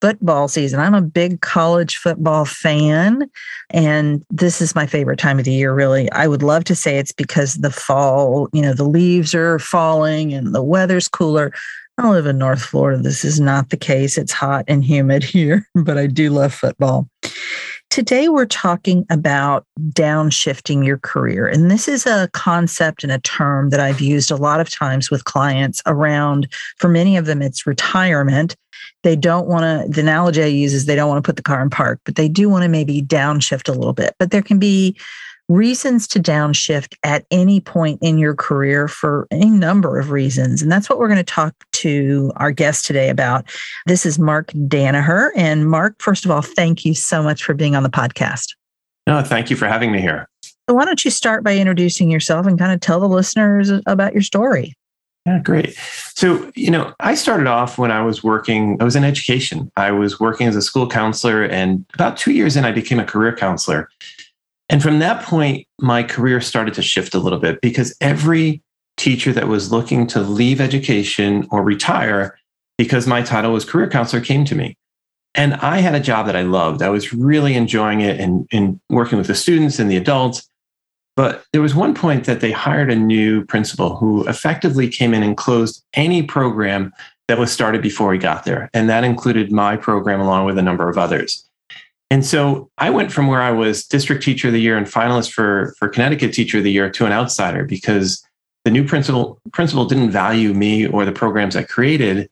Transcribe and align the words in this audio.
football 0.00 0.48
season? 0.48 0.80
I'm 0.80 0.94
a 0.94 1.02
big 1.02 1.40
college 1.40 1.96
football 1.96 2.44
fan, 2.44 3.30
and 3.70 4.24
this 4.30 4.60
is 4.60 4.74
my 4.74 4.86
favorite 4.86 5.18
time 5.18 5.38
of 5.38 5.44
the 5.44 5.52
year, 5.52 5.72
really. 5.72 6.10
I 6.12 6.26
would 6.26 6.42
love 6.42 6.64
to 6.64 6.74
say 6.74 6.98
it's 6.98 7.12
because 7.12 7.54
the 7.54 7.70
fall, 7.70 8.48
you 8.52 8.62
know, 8.62 8.74
the 8.74 8.84
leaves 8.84 9.34
are 9.34 9.58
falling 9.58 10.32
and 10.32 10.54
the 10.54 10.62
weather's 10.62 11.08
cooler. 11.08 11.52
I 11.98 12.08
live 12.08 12.26
in 12.26 12.38
North 12.38 12.62
Florida. 12.62 13.02
This 13.02 13.24
is 13.24 13.40
not 13.40 13.68
the 13.68 13.76
case. 13.76 14.16
It's 14.16 14.32
hot 14.32 14.64
and 14.68 14.82
humid 14.82 15.22
here, 15.24 15.68
but 15.74 15.98
I 15.98 16.06
do 16.06 16.30
love 16.30 16.54
football. 16.54 17.08
Today, 17.90 18.28
we're 18.28 18.46
talking 18.46 19.04
about 19.10 19.66
downshifting 19.88 20.86
your 20.86 20.98
career. 20.98 21.48
And 21.48 21.68
this 21.72 21.88
is 21.88 22.06
a 22.06 22.30
concept 22.32 23.02
and 23.02 23.10
a 23.10 23.18
term 23.18 23.70
that 23.70 23.80
I've 23.80 24.00
used 24.00 24.30
a 24.30 24.36
lot 24.36 24.60
of 24.60 24.70
times 24.70 25.10
with 25.10 25.24
clients 25.24 25.82
around, 25.86 26.46
for 26.76 26.88
many 26.88 27.16
of 27.16 27.26
them, 27.26 27.42
it's 27.42 27.66
retirement. 27.66 28.54
They 29.02 29.16
don't 29.16 29.48
want 29.48 29.64
to, 29.64 29.92
the 29.92 30.02
analogy 30.02 30.40
I 30.40 30.46
use 30.46 30.72
is 30.72 30.86
they 30.86 30.94
don't 30.94 31.08
want 31.08 31.22
to 31.22 31.28
put 31.28 31.34
the 31.34 31.42
car 31.42 31.60
in 31.60 31.68
park, 31.68 31.98
but 32.04 32.14
they 32.14 32.28
do 32.28 32.48
want 32.48 32.62
to 32.62 32.68
maybe 32.68 33.02
downshift 33.02 33.68
a 33.68 33.76
little 33.76 33.92
bit. 33.92 34.14
But 34.20 34.30
there 34.30 34.42
can 34.42 34.60
be 34.60 34.96
reasons 35.50 36.06
to 36.06 36.20
downshift 36.20 36.94
at 37.02 37.26
any 37.32 37.60
point 37.60 37.98
in 38.00 38.18
your 38.18 38.34
career 38.34 38.86
for 38.86 39.26
any 39.32 39.50
number 39.50 39.98
of 39.98 40.12
reasons. 40.12 40.62
And 40.62 40.70
that's 40.70 40.88
what 40.88 40.98
we're 40.98 41.08
going 41.08 41.18
to 41.18 41.24
talk 41.24 41.52
to 41.72 42.32
our 42.36 42.52
guest 42.52 42.86
today 42.86 43.08
about. 43.08 43.50
This 43.86 44.06
is 44.06 44.16
Mark 44.16 44.52
Danaher. 44.52 45.30
And 45.34 45.68
Mark, 45.68 46.00
first 46.00 46.24
of 46.24 46.30
all, 46.30 46.40
thank 46.40 46.84
you 46.84 46.94
so 46.94 47.20
much 47.20 47.42
for 47.42 47.52
being 47.52 47.74
on 47.74 47.82
the 47.82 47.90
podcast. 47.90 48.54
No, 49.08 49.22
thank 49.22 49.50
you 49.50 49.56
for 49.56 49.66
having 49.66 49.90
me 49.90 50.00
here. 50.00 50.28
So 50.68 50.74
why 50.76 50.84
don't 50.84 51.04
you 51.04 51.10
start 51.10 51.42
by 51.42 51.56
introducing 51.56 52.12
yourself 52.12 52.46
and 52.46 52.56
kind 52.56 52.70
of 52.70 52.78
tell 52.78 53.00
the 53.00 53.08
listeners 53.08 53.72
about 53.86 54.12
your 54.12 54.22
story? 54.22 54.74
Yeah, 55.26 55.40
great. 55.40 55.76
So, 56.14 56.50
you 56.54 56.70
know, 56.70 56.94
I 57.00 57.16
started 57.16 57.48
off 57.48 57.76
when 57.76 57.90
I 57.90 58.02
was 58.02 58.22
working, 58.22 58.78
I 58.80 58.84
was 58.84 58.94
in 58.94 59.02
education. 59.02 59.70
I 59.76 59.90
was 59.90 60.20
working 60.20 60.46
as 60.46 60.54
a 60.54 60.62
school 60.62 60.88
counselor, 60.88 61.42
and 61.42 61.84
about 61.92 62.16
two 62.16 62.30
years 62.32 62.56
in, 62.56 62.64
I 62.64 62.72
became 62.72 63.00
a 63.00 63.04
career 63.04 63.34
counselor. 63.36 63.90
And 64.70 64.82
from 64.82 65.00
that 65.00 65.24
point, 65.24 65.66
my 65.80 66.04
career 66.04 66.40
started 66.40 66.74
to 66.74 66.82
shift 66.82 67.12
a 67.14 67.18
little 67.18 67.40
bit 67.40 67.60
because 67.60 67.94
every 68.00 68.62
teacher 68.96 69.32
that 69.32 69.48
was 69.48 69.72
looking 69.72 70.06
to 70.06 70.20
leave 70.20 70.60
education 70.60 71.46
or 71.50 71.62
retire 71.62 72.38
because 72.78 73.06
my 73.06 73.20
title 73.20 73.52
was 73.52 73.64
career 73.64 73.90
counselor 73.90 74.22
came 74.22 74.44
to 74.44 74.54
me. 74.54 74.76
And 75.34 75.54
I 75.54 75.78
had 75.78 75.94
a 75.94 76.00
job 76.00 76.26
that 76.26 76.36
I 76.36 76.42
loved. 76.42 76.82
I 76.82 76.88
was 76.88 77.12
really 77.12 77.54
enjoying 77.54 78.00
it 78.00 78.20
and, 78.20 78.48
and 78.52 78.80
working 78.88 79.18
with 79.18 79.26
the 79.26 79.34
students 79.34 79.78
and 79.80 79.90
the 79.90 79.96
adults. 79.96 80.48
But 81.16 81.44
there 81.52 81.62
was 81.62 81.74
one 81.74 81.94
point 81.94 82.24
that 82.26 82.40
they 82.40 82.52
hired 82.52 82.90
a 82.90 82.96
new 82.96 83.44
principal 83.46 83.96
who 83.96 84.26
effectively 84.28 84.88
came 84.88 85.12
in 85.14 85.22
and 85.24 85.36
closed 85.36 85.84
any 85.94 86.22
program 86.22 86.92
that 87.26 87.38
was 87.38 87.50
started 87.52 87.82
before 87.82 88.12
he 88.12 88.18
got 88.18 88.44
there. 88.44 88.70
And 88.72 88.88
that 88.88 89.02
included 89.02 89.50
my 89.50 89.76
program 89.76 90.20
along 90.20 90.46
with 90.46 90.58
a 90.58 90.62
number 90.62 90.88
of 90.88 90.96
others. 90.96 91.44
And 92.10 92.26
so 92.26 92.68
I 92.76 92.90
went 92.90 93.12
from 93.12 93.28
where 93.28 93.40
I 93.40 93.52
was 93.52 93.86
district 93.86 94.24
teacher 94.24 94.48
of 94.48 94.52
the 94.52 94.60
year 94.60 94.76
and 94.76 94.86
finalist 94.86 95.32
for, 95.32 95.74
for 95.78 95.88
Connecticut 95.88 96.32
teacher 96.32 96.58
of 96.58 96.64
the 96.64 96.72
year 96.72 96.90
to 96.90 97.06
an 97.06 97.12
outsider 97.12 97.64
because 97.64 98.24
the 98.64 98.70
new 98.70 98.84
principal 98.84 99.40
principal 99.52 99.86
didn't 99.86 100.10
value 100.10 100.52
me 100.52 100.86
or 100.86 101.04
the 101.04 101.12
programs 101.12 101.56
I 101.56 101.62
created. 101.62 102.28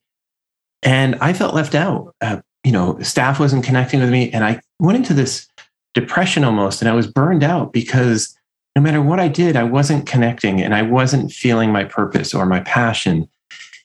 And 0.82 1.16
I 1.20 1.32
felt 1.32 1.54
left 1.54 1.74
out. 1.74 2.14
Uh, 2.20 2.40
you 2.64 2.72
know, 2.72 2.98
staff 3.00 3.40
wasn't 3.40 3.64
connecting 3.64 4.00
with 4.00 4.10
me. 4.10 4.30
And 4.32 4.44
I 4.44 4.60
went 4.78 4.98
into 4.98 5.14
this 5.14 5.46
depression 5.94 6.44
almost, 6.44 6.82
and 6.82 6.88
I 6.88 6.94
was 6.94 7.06
burned 7.06 7.42
out 7.42 7.72
because 7.72 8.36
no 8.76 8.82
matter 8.82 9.00
what 9.00 9.20
I 9.20 9.28
did, 9.28 9.56
I 9.56 9.64
wasn't 9.64 10.06
connecting 10.06 10.60
and 10.60 10.74
I 10.74 10.82
wasn't 10.82 11.32
feeling 11.32 11.72
my 11.72 11.84
purpose 11.84 12.34
or 12.34 12.46
my 12.46 12.60
passion. 12.60 13.28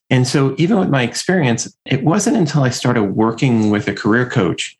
And 0.09 0.27
so, 0.27 0.53
even 0.57 0.77
with 0.77 0.89
my 0.89 1.03
experience, 1.03 1.73
it 1.85 2.03
wasn't 2.03 2.37
until 2.37 2.63
I 2.63 2.69
started 2.69 3.03
working 3.03 3.69
with 3.69 3.87
a 3.87 3.93
career 3.93 4.29
coach 4.29 4.77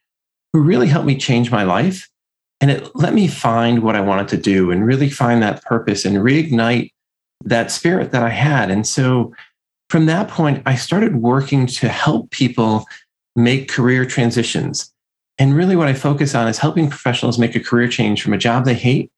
who 0.54 0.62
really 0.62 0.88
helped 0.88 1.08
me 1.08 1.18
change 1.18 1.52
my 1.52 1.64
life. 1.64 2.10
And 2.62 2.72
it 2.72 2.96
let 2.96 3.14
me 3.14 3.28
find 3.28 3.84
what 3.84 3.96
I 3.96 4.02
wanted 4.02 4.30
to 4.30 4.38
do 4.38 4.72
and 4.72 4.86
really 4.86 5.10
find 5.10 5.42
that 5.44 5.64
purpose 5.64 6.06
and 6.06 6.18
reignite 6.18 6.92
that 7.44 7.72
spirit 7.72 8.12
that 8.12 8.24
I 8.24 8.30
had. 8.30 8.72
And 8.72 8.88
so 8.88 9.34
from 9.90 10.06
that 10.06 10.30
point, 10.30 10.64
I 10.66 10.76
started 10.76 11.18
working 11.18 11.68
to 11.68 11.90
help 11.90 12.32
people 12.32 12.86
make 13.36 13.70
career 13.70 14.06
transitions. 14.06 14.92
And 15.38 15.56
really, 15.56 15.76
what 15.76 15.88
I 15.88 15.94
focus 15.94 16.36
on 16.36 16.48
is 16.48 16.60
helping 16.60 16.90
professionals 16.90 17.40
make 17.40 17.56
a 17.56 17.60
career 17.60 17.88
change 17.88 18.22
from 18.22 18.34
a 18.34 18.38
job 18.38 18.66
they 18.66 18.76
hate 18.76 19.12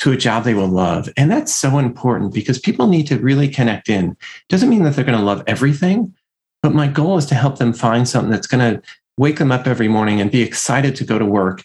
to 0.00 0.12
a 0.12 0.16
job 0.16 0.44
they 0.44 0.54
will 0.54 0.68
love. 0.68 1.08
And 1.16 1.30
that's 1.30 1.54
so 1.54 1.78
important 1.78 2.34
because 2.34 2.58
people 2.58 2.86
need 2.86 3.06
to 3.06 3.18
really 3.18 3.48
connect 3.48 3.88
in. 3.88 4.16
Doesn't 4.48 4.68
mean 4.68 4.82
that 4.82 4.94
they're 4.94 5.04
going 5.04 5.18
to 5.18 5.24
love 5.24 5.42
everything, 5.46 6.14
but 6.62 6.74
my 6.74 6.86
goal 6.86 7.16
is 7.16 7.26
to 7.26 7.34
help 7.34 7.58
them 7.58 7.72
find 7.72 8.08
something 8.08 8.30
that's 8.30 8.46
going 8.46 8.74
to 8.74 8.82
wake 9.16 9.38
them 9.38 9.52
up 9.52 9.66
every 9.66 9.88
morning 9.88 10.20
and 10.20 10.30
be 10.30 10.42
excited 10.42 10.96
to 10.96 11.04
go 11.04 11.18
to 11.18 11.24
work 11.24 11.62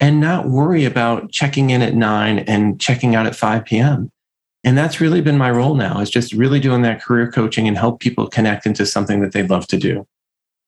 and 0.00 0.20
not 0.20 0.48
worry 0.48 0.84
about 0.84 1.30
checking 1.30 1.70
in 1.70 1.82
at 1.82 1.94
nine 1.94 2.40
and 2.40 2.80
checking 2.80 3.14
out 3.14 3.26
at 3.26 3.36
5 3.36 3.64
p.m. 3.64 4.10
And 4.64 4.76
that's 4.76 5.00
really 5.00 5.20
been 5.20 5.38
my 5.38 5.50
role 5.50 5.74
now 5.74 6.00
is 6.00 6.10
just 6.10 6.32
really 6.32 6.60
doing 6.60 6.82
that 6.82 7.02
career 7.02 7.30
coaching 7.30 7.68
and 7.68 7.78
help 7.78 8.00
people 8.00 8.26
connect 8.26 8.66
into 8.66 8.84
something 8.84 9.20
that 9.20 9.32
they 9.32 9.42
love 9.44 9.66
to 9.68 9.76
do. 9.76 10.06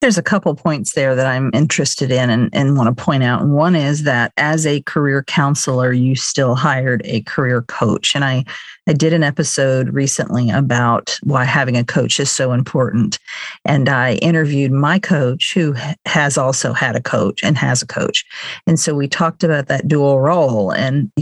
There's 0.00 0.16
a 0.16 0.22
couple 0.22 0.54
points 0.54 0.94
there 0.94 1.14
that 1.14 1.26
I'm 1.26 1.50
interested 1.52 2.10
in 2.10 2.30
and, 2.30 2.48
and 2.54 2.74
want 2.74 2.96
to 2.96 3.04
point 3.04 3.22
out. 3.22 3.44
one 3.44 3.76
is 3.76 4.04
that 4.04 4.32
as 4.38 4.66
a 4.66 4.80
career 4.82 5.22
counselor, 5.22 5.92
you 5.92 6.16
still 6.16 6.54
hired 6.54 7.02
a 7.04 7.20
career 7.22 7.60
coach. 7.62 8.14
And 8.14 8.24
I, 8.24 8.46
I 8.88 8.94
did 8.94 9.12
an 9.12 9.22
episode 9.22 9.90
recently 9.90 10.48
about 10.48 11.18
why 11.22 11.44
having 11.44 11.76
a 11.76 11.84
coach 11.84 12.18
is 12.18 12.30
so 12.30 12.52
important. 12.52 13.18
And 13.66 13.90
I 13.90 14.14
interviewed 14.14 14.72
my 14.72 14.98
coach, 14.98 15.52
who 15.52 15.74
has 16.06 16.38
also 16.38 16.72
had 16.72 16.96
a 16.96 17.02
coach 17.02 17.44
and 17.44 17.58
has 17.58 17.82
a 17.82 17.86
coach. 17.86 18.24
And 18.66 18.80
so 18.80 18.94
we 18.94 19.06
talked 19.06 19.44
about 19.44 19.66
that 19.66 19.86
dual 19.86 20.18
role. 20.18 20.72
And 20.72 21.12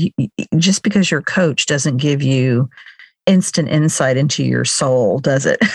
just 0.56 0.84
because 0.84 1.10
your 1.10 1.22
coach 1.22 1.66
doesn't 1.66 1.96
give 1.96 2.22
you 2.22 2.70
instant 3.26 3.68
insight 3.68 4.16
into 4.16 4.44
your 4.44 4.64
soul, 4.64 5.18
does 5.18 5.46
it? 5.46 5.58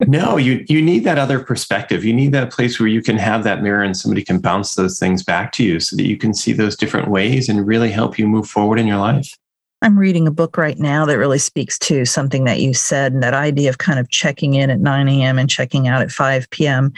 no, 0.00 0.36
you 0.36 0.64
you 0.68 0.82
need 0.82 1.04
that 1.04 1.18
other 1.18 1.38
perspective. 1.40 2.04
You 2.04 2.12
need 2.12 2.32
that 2.32 2.50
place 2.50 2.80
where 2.80 2.88
you 2.88 3.02
can 3.02 3.16
have 3.16 3.44
that 3.44 3.62
mirror 3.62 3.82
and 3.82 3.96
somebody 3.96 4.24
can 4.24 4.38
bounce 4.38 4.74
those 4.74 4.98
things 4.98 5.22
back 5.22 5.52
to 5.52 5.64
you 5.64 5.78
so 5.80 5.96
that 5.96 6.06
you 6.06 6.16
can 6.16 6.34
see 6.34 6.52
those 6.52 6.76
different 6.76 7.08
ways 7.08 7.48
and 7.48 7.66
really 7.66 7.90
help 7.90 8.18
you 8.18 8.26
move 8.26 8.48
forward 8.48 8.78
in 8.78 8.86
your 8.86 8.98
life. 8.98 9.36
I'm 9.82 9.98
reading 9.98 10.26
a 10.26 10.32
book 10.32 10.56
right 10.56 10.78
now 10.78 11.04
that 11.04 11.18
really 11.18 11.38
speaks 11.38 11.78
to 11.80 12.06
something 12.06 12.44
that 12.44 12.60
you 12.60 12.72
said 12.72 13.12
and 13.12 13.22
that 13.22 13.34
idea 13.34 13.68
of 13.68 13.78
kind 13.78 13.98
of 13.98 14.08
checking 14.08 14.54
in 14.54 14.70
at 14.70 14.80
9 14.80 15.08
a.m. 15.08 15.38
and 15.38 15.48
checking 15.48 15.88
out 15.88 16.00
at 16.02 16.10
5 16.10 16.48
p.m 16.50 16.92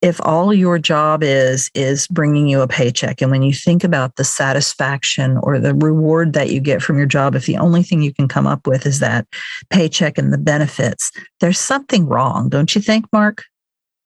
if 0.00 0.20
all 0.22 0.54
your 0.54 0.78
job 0.78 1.22
is 1.22 1.70
is 1.74 2.06
bringing 2.08 2.48
you 2.48 2.60
a 2.60 2.68
paycheck 2.68 3.20
and 3.20 3.30
when 3.30 3.42
you 3.42 3.52
think 3.52 3.82
about 3.82 4.16
the 4.16 4.24
satisfaction 4.24 5.38
or 5.42 5.58
the 5.58 5.74
reward 5.74 6.32
that 6.32 6.50
you 6.50 6.60
get 6.60 6.82
from 6.82 6.98
your 6.98 7.06
job 7.06 7.34
if 7.34 7.46
the 7.46 7.56
only 7.56 7.82
thing 7.82 8.02
you 8.02 8.14
can 8.14 8.28
come 8.28 8.46
up 8.46 8.66
with 8.66 8.86
is 8.86 9.00
that 9.00 9.26
paycheck 9.70 10.18
and 10.18 10.32
the 10.32 10.38
benefits 10.38 11.10
there's 11.40 11.58
something 11.58 12.06
wrong 12.06 12.48
don't 12.48 12.74
you 12.74 12.80
think 12.80 13.06
mark? 13.12 13.44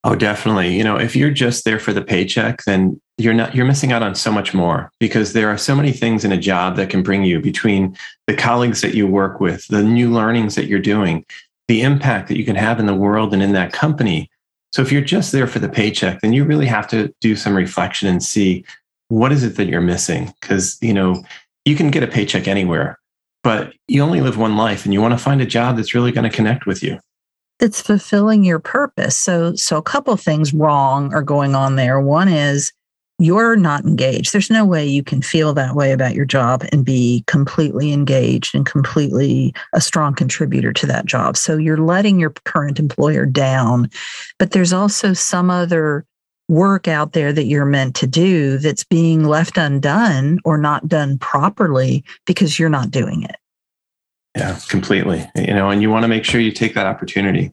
Oh 0.04 0.16
definitely. 0.16 0.76
You 0.76 0.82
know 0.82 0.96
if 0.96 1.14
you're 1.14 1.30
just 1.30 1.64
there 1.64 1.78
for 1.78 1.92
the 1.92 2.02
paycheck 2.02 2.64
then 2.64 3.00
you're 3.18 3.34
not 3.34 3.54
you're 3.54 3.66
missing 3.66 3.92
out 3.92 4.02
on 4.02 4.14
so 4.14 4.32
much 4.32 4.52
more 4.52 4.90
because 4.98 5.32
there 5.32 5.48
are 5.48 5.58
so 5.58 5.76
many 5.76 5.92
things 5.92 6.24
in 6.24 6.32
a 6.32 6.36
job 6.36 6.76
that 6.76 6.90
can 6.90 7.02
bring 7.02 7.24
you 7.24 7.40
between 7.40 7.96
the 8.26 8.34
colleagues 8.34 8.80
that 8.80 8.94
you 8.94 9.06
work 9.06 9.38
with 9.38 9.66
the 9.68 9.82
new 9.82 10.10
learnings 10.10 10.54
that 10.54 10.66
you're 10.66 10.80
doing 10.80 11.24
the 11.68 11.82
impact 11.82 12.28
that 12.28 12.36
you 12.36 12.44
can 12.44 12.56
have 12.56 12.80
in 12.80 12.86
the 12.86 12.94
world 12.94 13.32
and 13.32 13.42
in 13.42 13.52
that 13.52 13.72
company 13.72 14.28
so 14.72 14.80
if 14.80 14.90
you're 14.90 15.02
just 15.02 15.32
there 15.32 15.46
for 15.46 15.58
the 15.58 15.68
paycheck, 15.68 16.20
then 16.20 16.32
you 16.32 16.44
really 16.44 16.66
have 16.66 16.88
to 16.88 17.14
do 17.20 17.36
some 17.36 17.54
reflection 17.54 18.08
and 18.08 18.22
see 18.22 18.64
what 19.08 19.30
is 19.30 19.44
it 19.44 19.56
that 19.56 19.68
you're 19.68 19.82
missing? 19.82 20.32
Because, 20.40 20.78
you 20.80 20.94
know, 20.94 21.22
you 21.66 21.76
can 21.76 21.90
get 21.90 22.02
a 22.02 22.06
paycheck 22.06 22.48
anywhere, 22.48 22.98
but 23.44 23.74
you 23.86 24.02
only 24.02 24.22
live 24.22 24.38
one 24.38 24.56
life 24.56 24.84
and 24.86 24.94
you 24.94 25.02
want 25.02 25.12
to 25.12 25.22
find 25.22 25.42
a 25.42 25.46
job 25.46 25.76
that's 25.76 25.94
really 25.94 26.12
going 26.12 26.28
to 26.28 26.34
connect 26.34 26.66
with 26.66 26.82
you. 26.82 26.98
That's 27.58 27.82
fulfilling 27.82 28.44
your 28.44 28.58
purpose. 28.58 29.16
So 29.16 29.54
so 29.54 29.76
a 29.76 29.82
couple 29.82 30.16
things 30.16 30.54
wrong 30.54 31.12
are 31.12 31.22
going 31.22 31.54
on 31.54 31.76
there. 31.76 32.00
One 32.00 32.28
is 32.28 32.72
you're 33.22 33.56
not 33.56 33.84
engaged 33.84 34.32
there's 34.32 34.50
no 34.50 34.64
way 34.64 34.86
you 34.86 35.02
can 35.02 35.22
feel 35.22 35.52
that 35.54 35.74
way 35.74 35.92
about 35.92 36.14
your 36.14 36.24
job 36.24 36.64
and 36.72 36.84
be 36.84 37.24
completely 37.26 37.92
engaged 37.92 38.54
and 38.54 38.66
completely 38.66 39.54
a 39.72 39.80
strong 39.80 40.14
contributor 40.14 40.72
to 40.72 40.86
that 40.86 41.06
job 41.06 41.36
so 41.36 41.56
you're 41.56 41.78
letting 41.78 42.18
your 42.18 42.30
current 42.44 42.78
employer 42.78 43.26
down 43.26 43.88
but 44.38 44.50
there's 44.50 44.72
also 44.72 45.12
some 45.12 45.50
other 45.50 46.04
work 46.48 46.86
out 46.86 47.12
there 47.12 47.32
that 47.32 47.46
you're 47.46 47.64
meant 47.64 47.94
to 47.96 48.06
do 48.06 48.58
that's 48.58 48.84
being 48.84 49.24
left 49.24 49.56
undone 49.56 50.38
or 50.44 50.58
not 50.58 50.86
done 50.86 51.18
properly 51.18 52.04
because 52.26 52.58
you're 52.58 52.68
not 52.68 52.90
doing 52.90 53.22
it. 53.22 53.36
Yeah, 54.36 54.58
completely. 54.68 55.28
You 55.34 55.54
know, 55.54 55.70
and 55.70 55.82
you 55.82 55.90
want 55.90 56.04
to 56.04 56.08
make 56.08 56.24
sure 56.24 56.40
you 56.40 56.52
take 56.52 56.74
that 56.74 56.86
opportunity. 56.86 57.52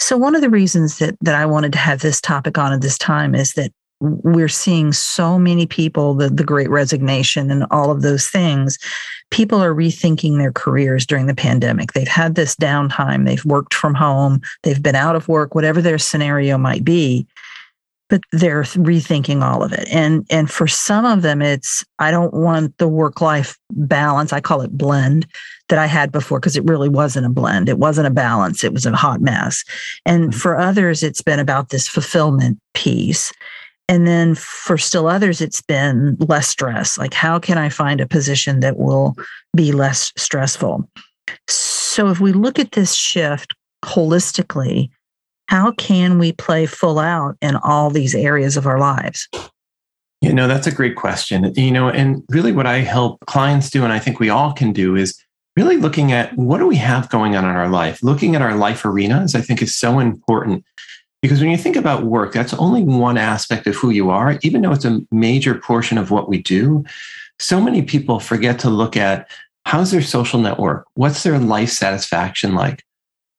So 0.00 0.16
one 0.16 0.34
of 0.34 0.40
the 0.40 0.50
reasons 0.50 0.98
that 0.98 1.16
that 1.20 1.34
I 1.34 1.46
wanted 1.46 1.72
to 1.72 1.78
have 1.78 2.00
this 2.00 2.20
topic 2.20 2.58
on 2.58 2.72
at 2.72 2.82
this 2.82 2.98
time 2.98 3.34
is 3.34 3.52
that 3.54 3.72
we're 4.04 4.48
seeing 4.48 4.92
so 4.92 5.38
many 5.38 5.66
people 5.66 6.14
the 6.14 6.28
the 6.28 6.44
great 6.44 6.70
resignation 6.70 7.50
and 7.50 7.66
all 7.70 7.90
of 7.90 8.02
those 8.02 8.28
things 8.28 8.78
people 9.30 9.62
are 9.62 9.74
rethinking 9.74 10.38
their 10.38 10.52
careers 10.52 11.04
during 11.04 11.26
the 11.26 11.34
pandemic. 11.34 11.92
They've 11.92 12.06
had 12.06 12.36
this 12.36 12.54
downtime. 12.54 13.26
They've 13.26 13.44
worked 13.44 13.74
from 13.74 13.94
home. 13.94 14.40
They've 14.62 14.82
been 14.82 14.94
out 14.94 15.16
of 15.16 15.26
work 15.28 15.54
whatever 15.54 15.82
their 15.82 15.98
scenario 15.98 16.56
might 16.58 16.84
be 16.84 17.26
but 18.10 18.20
they're 18.32 18.62
rethinking 18.62 19.42
all 19.42 19.62
of 19.62 19.72
it. 19.72 19.88
And 19.90 20.26
and 20.30 20.50
for 20.50 20.66
some 20.66 21.04
of 21.04 21.22
them 21.22 21.42
it's 21.42 21.84
i 21.98 22.10
don't 22.10 22.34
want 22.34 22.76
the 22.78 22.88
work 22.88 23.20
life 23.20 23.58
balance 23.70 24.32
i 24.32 24.40
call 24.40 24.60
it 24.60 24.76
blend 24.76 25.26
that 25.68 25.78
i 25.78 25.86
had 25.86 26.12
before 26.12 26.38
because 26.38 26.56
it 26.56 26.64
really 26.64 26.88
wasn't 26.88 27.26
a 27.26 27.30
blend. 27.30 27.68
It 27.68 27.78
wasn't 27.78 28.06
a 28.06 28.10
balance. 28.10 28.62
It 28.62 28.72
was 28.72 28.86
a 28.86 28.94
hot 28.94 29.20
mess. 29.20 29.64
And 30.04 30.30
mm-hmm. 30.30 30.38
for 30.38 30.58
others 30.58 31.02
it's 31.02 31.22
been 31.22 31.40
about 31.40 31.70
this 31.70 31.88
fulfillment 31.88 32.58
piece 32.74 33.32
and 33.88 34.06
then 34.06 34.34
for 34.34 34.78
still 34.78 35.06
others 35.06 35.40
it's 35.40 35.60
been 35.60 36.16
less 36.20 36.48
stress 36.48 36.98
like 36.98 37.14
how 37.14 37.38
can 37.38 37.58
i 37.58 37.68
find 37.68 38.00
a 38.00 38.06
position 38.06 38.60
that 38.60 38.78
will 38.78 39.14
be 39.56 39.72
less 39.72 40.12
stressful 40.16 40.88
so 41.48 42.08
if 42.08 42.20
we 42.20 42.32
look 42.32 42.58
at 42.58 42.72
this 42.72 42.94
shift 42.94 43.54
holistically 43.84 44.88
how 45.46 45.72
can 45.72 46.18
we 46.18 46.32
play 46.32 46.66
full 46.66 46.98
out 46.98 47.36
in 47.40 47.56
all 47.56 47.90
these 47.90 48.14
areas 48.14 48.56
of 48.56 48.66
our 48.66 48.78
lives? 48.78 49.28
You 50.20 50.32
know, 50.32 50.48
that's 50.48 50.66
a 50.66 50.72
great 50.72 50.96
question. 50.96 51.52
You 51.54 51.70
know, 51.70 51.88
and 51.88 52.22
really 52.30 52.52
what 52.52 52.66
I 52.66 52.78
help 52.78 53.20
clients 53.26 53.70
do, 53.70 53.84
and 53.84 53.92
I 53.92 53.98
think 53.98 54.20
we 54.20 54.30
all 54.30 54.52
can 54.52 54.72
do, 54.72 54.96
is 54.96 55.18
really 55.56 55.76
looking 55.76 56.12
at 56.12 56.34
what 56.36 56.58
do 56.58 56.66
we 56.66 56.76
have 56.76 57.10
going 57.10 57.36
on 57.36 57.44
in 57.44 57.50
our 57.50 57.68
life? 57.68 58.02
Looking 58.02 58.34
at 58.34 58.42
our 58.42 58.56
life 58.56 58.84
arenas, 58.84 59.34
I 59.34 59.42
think 59.42 59.60
is 59.60 59.76
so 59.76 59.98
important. 59.98 60.64
Because 61.24 61.40
when 61.40 61.50
you 61.50 61.56
think 61.56 61.76
about 61.76 62.04
work, 62.04 62.34
that's 62.34 62.52
only 62.54 62.84
one 62.84 63.16
aspect 63.16 63.66
of 63.66 63.74
who 63.74 63.88
you 63.88 64.10
are, 64.10 64.38
even 64.42 64.60
though 64.60 64.72
it's 64.72 64.84
a 64.84 65.00
major 65.10 65.54
portion 65.54 65.96
of 65.96 66.10
what 66.10 66.28
we 66.28 66.42
do. 66.42 66.84
So 67.38 67.60
many 67.62 67.80
people 67.80 68.20
forget 68.20 68.58
to 68.60 68.68
look 68.68 68.94
at 68.94 69.30
how's 69.64 69.90
their 69.90 70.02
social 70.02 70.38
network? 70.38 70.86
What's 70.94 71.22
their 71.22 71.38
life 71.38 71.70
satisfaction 71.70 72.54
like? 72.54 72.84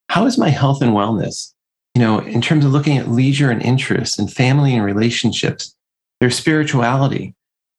How 0.09 0.25
is 0.25 0.37
my 0.37 0.49
health 0.49 0.81
and 0.81 0.93
wellness? 0.93 1.53
you 1.95 2.01
know, 2.01 2.19
in 2.19 2.41
terms 2.41 2.65
of 2.65 2.71
looking 2.71 2.97
at 2.97 3.07
leisure 3.07 3.49
and 3.49 3.61
interests 3.61 4.19
and 4.19 4.31
family 4.31 4.75
and 4.75 4.83
relationships, 4.83 5.73
there's 6.19 6.35
spirituality. 6.35 7.33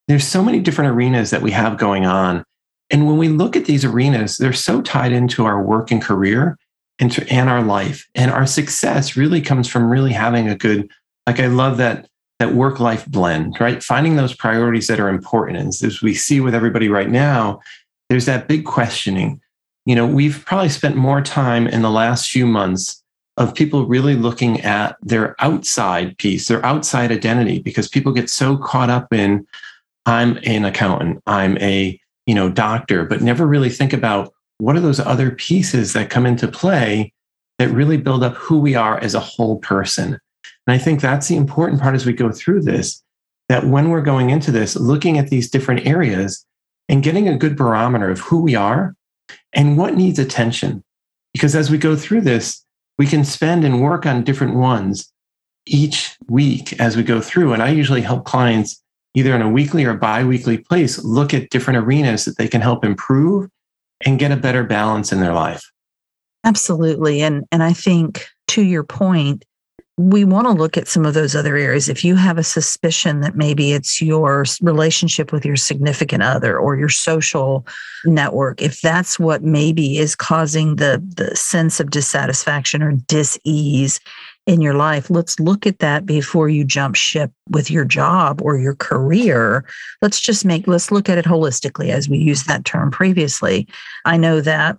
There's 0.07 0.27
so 0.27 0.43
many 0.43 0.59
different 0.59 0.91
arenas 0.91 1.29
that 1.29 1.43
we 1.43 1.51
have 1.51 1.77
going 1.77 2.07
on. 2.07 2.43
And 2.89 3.05
when 3.05 3.17
we 3.17 3.29
look 3.29 3.55
at 3.55 3.65
these 3.65 3.85
arenas, 3.85 4.37
they're 4.37 4.53
so 4.53 4.81
tied 4.81 5.11
into 5.11 5.45
our 5.45 5.61
work 5.61 5.91
and 5.91 6.01
career 6.01 6.57
and, 6.99 7.17
and 7.31 7.49
our 7.49 7.61
life. 7.61 8.07
And 8.15 8.31
our 8.31 8.45
success 8.45 9.15
really 9.15 9.41
comes 9.41 9.67
from 9.67 9.89
really 9.89 10.13
having 10.13 10.47
a 10.49 10.55
good, 10.55 10.89
like 11.25 11.39
I 11.39 11.47
love 11.47 11.77
that 11.77 12.07
that 12.39 12.53
work 12.53 12.79
life 12.79 13.05
blend, 13.07 13.59
right? 13.59 13.81
Finding 13.81 14.15
those 14.15 14.35
priorities 14.35 14.87
that 14.87 14.99
are 14.99 15.09
important. 15.09 15.57
And 15.57 15.69
as 15.69 16.01
we 16.01 16.13
see 16.13 16.39
with 16.39 16.53
everybody 16.53 16.87
right 16.87 17.09
now, 17.09 17.61
there's 18.09 18.25
that 18.25 18.47
big 18.47 18.63
questioning. 18.63 19.41
You 19.85 19.95
know, 19.95 20.05
we've 20.05 20.43
probably 20.45 20.69
spent 20.69 20.95
more 20.95 21.21
time 21.21 21.67
in 21.67 21.81
the 21.81 21.89
last 21.89 22.29
few 22.29 22.45
months 22.45 23.03
of 23.37 23.55
people 23.55 23.85
really 23.85 24.15
looking 24.15 24.61
at 24.61 24.97
their 25.01 25.35
outside 25.39 26.17
piece, 26.17 26.47
their 26.47 26.65
outside 26.65 27.11
identity, 27.11 27.59
because 27.59 27.87
people 27.87 28.11
get 28.11 28.29
so 28.29 28.57
caught 28.57 28.89
up 28.89 29.13
in, 29.13 29.47
I'm 30.05 30.37
an 30.43 30.65
accountant, 30.65 31.21
I'm 31.27 31.57
a 31.59 31.99
you 32.25 32.35
know 32.35 32.49
doctor, 32.49 33.05
but 33.05 33.21
never 33.21 33.45
really 33.45 33.69
think 33.69 33.93
about 33.93 34.33
what 34.59 34.75
are 34.75 34.81
those 34.81 34.99
other 34.99 35.31
pieces 35.31 35.93
that 35.93 36.09
come 36.09 36.25
into 36.25 36.47
play 36.47 37.13
that 37.59 37.69
really 37.69 37.97
build 37.97 38.23
up 38.23 38.35
who 38.35 38.59
we 38.59 38.75
are 38.75 38.99
as 38.99 39.15
a 39.15 39.19
whole 39.19 39.57
person. 39.59 40.19
And 40.67 40.73
I 40.73 40.77
think 40.77 41.01
that's 41.01 41.27
the 41.27 41.35
important 41.35 41.81
part 41.81 41.95
as 41.95 42.05
we 42.05 42.13
go 42.13 42.31
through 42.31 42.61
this, 42.61 43.03
that 43.49 43.65
when 43.65 43.89
we're 43.89 44.01
going 44.01 44.29
into 44.29 44.51
this, 44.51 44.75
looking 44.75 45.17
at 45.17 45.29
these 45.29 45.49
different 45.49 45.87
areas 45.87 46.45
and 46.89 47.03
getting 47.03 47.27
a 47.27 47.37
good 47.37 47.55
barometer 47.55 48.09
of 48.09 48.19
who 48.19 48.41
we 48.41 48.55
are 48.55 48.95
and 49.53 49.77
what 49.77 49.95
needs 49.95 50.19
attention. 50.19 50.83
Because 51.33 51.55
as 51.55 51.69
we 51.69 51.77
go 51.77 51.95
through 51.95 52.21
this, 52.21 52.63
we 52.97 53.05
can 53.05 53.23
spend 53.23 53.63
and 53.63 53.81
work 53.81 54.05
on 54.05 54.23
different 54.23 54.55
ones 54.55 55.11
each 55.65 56.15
week 56.27 56.79
as 56.79 56.95
we 56.95 57.03
go 57.03 57.21
through. 57.21 57.53
And 57.53 57.61
I 57.61 57.69
usually 57.69 58.01
help 58.01 58.25
clients 58.25 58.81
either 59.13 59.35
in 59.35 59.41
a 59.41 59.49
weekly 59.49 59.83
or 59.83 59.93
bi-weekly 59.93 60.59
place 60.59 61.03
look 61.03 61.33
at 61.33 61.49
different 61.49 61.77
arenas 61.77 62.25
that 62.25 62.37
they 62.37 62.47
can 62.47 62.61
help 62.61 62.85
improve 62.85 63.49
and 64.05 64.19
get 64.19 64.31
a 64.31 64.37
better 64.37 64.63
balance 64.63 65.11
in 65.11 65.19
their 65.19 65.33
life. 65.33 65.63
Absolutely. 66.43 67.21
And 67.21 67.45
and 67.51 67.63
I 67.63 67.73
think 67.73 68.27
to 68.49 68.61
your 68.61 68.83
point, 68.83 69.43
we 69.97 70.23
want 70.23 70.45
to 70.45 70.53
look 70.53 70.77
at 70.77 70.87
some 70.87 71.05
of 71.05 71.15
those 71.15 71.35
other 71.35 71.57
areas. 71.57 71.89
If 71.89 72.05
you 72.05 72.15
have 72.15 72.37
a 72.37 72.43
suspicion 72.43 73.21
that 73.21 73.35
maybe 73.35 73.73
it's 73.73 73.99
your 73.99 74.45
relationship 74.61 75.31
with 75.31 75.43
your 75.43 75.55
significant 75.55 76.21
other 76.21 76.57
or 76.57 76.77
your 76.77 76.89
social 76.89 77.65
network, 78.05 78.61
if 78.61 78.79
that's 78.81 79.19
what 79.19 79.41
maybe 79.41 79.97
is 79.97 80.15
causing 80.15 80.75
the, 80.75 81.03
the 81.15 81.35
sense 81.35 81.79
of 81.79 81.89
dissatisfaction 81.89 82.83
or 82.83 82.91
dis-ease 82.91 83.99
in 84.47 84.61
your 84.61 84.73
life, 84.73 85.09
let's 85.09 85.39
look 85.39 85.67
at 85.67 85.79
that 85.79 86.05
before 86.05 86.47
you 86.47 86.63
jump 86.63 86.95
ship 86.95 87.31
with 87.49 87.69
your 87.69 87.83
job 87.83 88.41
or 88.41 88.57
your 88.57 88.75
career. 88.75 89.65
Let's 90.01 90.21
just 90.21 90.45
make, 90.45 90.65
let's 90.67 90.89
look 90.89 91.09
at 91.09 91.17
it 91.17 91.25
holistically 91.25 91.89
as 91.89 92.07
we 92.07 92.17
used 92.17 92.47
that 92.47 92.63
term 92.63 92.89
previously. 92.89 93.67
I 94.05 94.15
know 94.15 94.39
that 94.41 94.77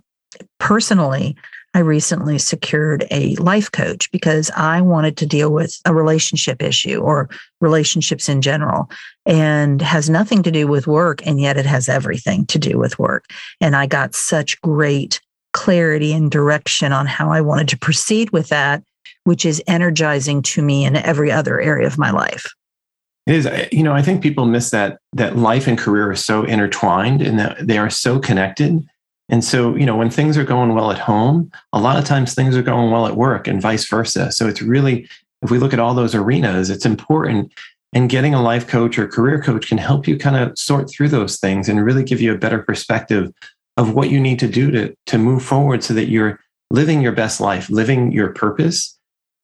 personally, 0.59 1.37
I 1.75 1.79
recently 1.79 2.39
secured 2.39 3.05
a 3.11 3.35
life 3.35 3.71
coach 3.71 4.11
because 4.11 4.49
I 4.57 4.81
wanted 4.81 5.17
to 5.17 5.27
deal 5.27 5.51
with 5.53 5.79
a 5.85 5.93
relationship 5.93 6.63
issue 6.63 6.97
or 6.97 7.29
relationships 7.61 8.27
in 8.27 8.41
general 8.41 8.89
and 9.27 9.79
has 9.83 10.09
nothing 10.09 10.41
to 10.43 10.51
do 10.51 10.65
with 10.65 10.87
work. 10.87 11.25
And 11.27 11.39
yet 11.39 11.57
it 11.57 11.67
has 11.67 11.87
everything 11.87 12.47
to 12.47 12.57
do 12.57 12.79
with 12.79 12.97
work. 12.97 13.25
And 13.61 13.75
I 13.75 13.85
got 13.85 14.15
such 14.15 14.59
great 14.61 15.21
clarity 15.53 16.11
and 16.13 16.31
direction 16.31 16.91
on 16.91 17.05
how 17.05 17.31
I 17.31 17.41
wanted 17.41 17.69
to 17.69 17.77
proceed 17.77 18.31
with 18.31 18.49
that, 18.49 18.83
which 19.29 19.45
is 19.45 19.63
energizing 19.67 20.41
to 20.41 20.61
me 20.61 20.83
in 20.83 20.97
every 20.97 21.31
other 21.31 21.61
area 21.61 21.87
of 21.87 21.97
my 21.97 22.11
life. 22.11 22.45
It 23.25 23.35
is, 23.35 23.49
you 23.71 23.83
know, 23.83 23.93
I 23.93 24.01
think 24.01 24.21
people 24.21 24.45
miss 24.45 24.71
that 24.71 24.99
that 25.13 25.37
life 25.37 25.67
and 25.67 25.77
career 25.77 26.09
are 26.09 26.15
so 26.15 26.43
intertwined 26.43 27.21
and 27.21 27.39
that 27.39 27.65
they 27.65 27.77
are 27.77 27.89
so 27.89 28.19
connected 28.19 28.83
and 29.29 29.43
so, 29.43 29.75
you 29.75 29.85
know, 29.85 29.95
when 29.95 30.09
things 30.09 30.37
are 30.37 30.43
going 30.43 30.73
well 30.73 30.91
at 30.91 30.97
home, 30.97 31.51
a 31.71 31.79
lot 31.79 31.97
of 31.97 32.05
times 32.05 32.33
things 32.33 32.57
are 32.57 32.63
going 32.63 32.91
well 32.91 33.05
at 33.05 33.15
work 33.15 33.47
and 33.47 33.61
vice 33.61 33.87
versa. 33.87 34.31
So 34.31 34.47
it's 34.47 34.61
really, 34.61 35.07
if 35.43 35.51
we 35.51 35.59
look 35.59 35.71
at 35.71 35.79
all 35.79 35.93
those 35.93 36.15
arenas, 36.15 36.69
it's 36.69 36.85
important. 36.85 37.53
And 37.93 38.09
getting 38.09 38.33
a 38.33 38.41
life 38.41 38.67
coach 38.67 38.97
or 38.97 39.07
career 39.07 39.41
coach 39.41 39.67
can 39.67 39.77
help 39.77 40.07
you 40.07 40.17
kind 40.17 40.35
of 40.35 40.57
sort 40.57 40.89
through 40.89 41.09
those 41.09 41.39
things 41.39 41.69
and 41.69 41.83
really 41.83 42.03
give 42.03 42.21
you 42.21 42.33
a 42.33 42.37
better 42.37 42.59
perspective 42.59 43.31
of 43.77 43.93
what 43.93 44.09
you 44.09 44.19
need 44.19 44.39
to 44.39 44.47
do 44.47 44.71
to, 44.71 44.95
to 45.05 45.17
move 45.17 45.43
forward 45.43 45.83
so 45.83 45.93
that 45.93 46.09
you're 46.09 46.39
living 46.71 47.01
your 47.01 47.11
best 47.11 47.39
life, 47.39 47.69
living 47.69 48.11
your 48.11 48.33
purpose, 48.33 48.98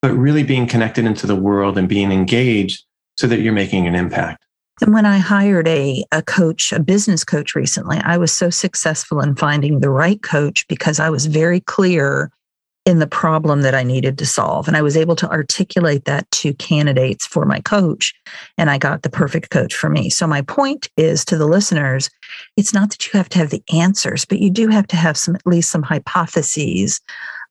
but 0.05 0.13
really 0.13 0.43
being 0.43 0.67
connected 0.67 1.03
into 1.03 1.25
the 1.25 1.35
world 1.35 1.79
and 1.79 1.89
being 1.89 2.11
engaged 2.11 2.83
so 3.17 3.25
that 3.25 3.39
you're 3.39 3.51
making 3.51 3.87
an 3.87 3.95
impact. 3.95 4.45
And 4.79 4.93
when 4.93 5.03
I 5.03 5.17
hired 5.17 5.67
a, 5.67 6.05
a 6.11 6.21
coach, 6.21 6.71
a 6.71 6.79
business 6.79 7.23
coach 7.23 7.55
recently, 7.55 7.97
I 8.03 8.17
was 8.17 8.31
so 8.31 8.51
successful 8.51 9.19
in 9.19 9.35
finding 9.35 9.79
the 9.79 9.89
right 9.89 10.21
coach 10.21 10.67
because 10.67 10.99
I 10.99 11.09
was 11.09 11.25
very 11.25 11.59
clear 11.59 12.29
in 12.85 12.99
the 12.99 13.07
problem 13.07 13.63
that 13.63 13.73
I 13.73 13.81
needed 13.81 14.19
to 14.19 14.27
solve. 14.27 14.67
And 14.67 14.77
I 14.77 14.83
was 14.83 14.95
able 14.95 15.15
to 15.15 15.27
articulate 15.27 16.05
that 16.05 16.29
to 16.33 16.53
candidates 16.53 17.25
for 17.25 17.43
my 17.43 17.59
coach. 17.61 18.13
And 18.59 18.69
I 18.69 18.77
got 18.77 19.01
the 19.01 19.09
perfect 19.09 19.49
coach 19.49 19.73
for 19.73 19.89
me. 19.89 20.11
So, 20.11 20.27
my 20.27 20.43
point 20.43 20.87
is 20.97 21.25
to 21.25 21.35
the 21.35 21.47
listeners 21.47 22.11
it's 22.57 22.75
not 22.75 22.91
that 22.91 23.07
you 23.07 23.17
have 23.17 23.29
to 23.29 23.39
have 23.39 23.49
the 23.49 23.63
answers, 23.73 24.23
but 24.23 24.37
you 24.37 24.51
do 24.51 24.67
have 24.67 24.85
to 24.89 24.97
have 24.97 25.17
some, 25.17 25.35
at 25.35 25.47
least 25.47 25.71
some 25.71 25.81
hypotheses 25.81 27.01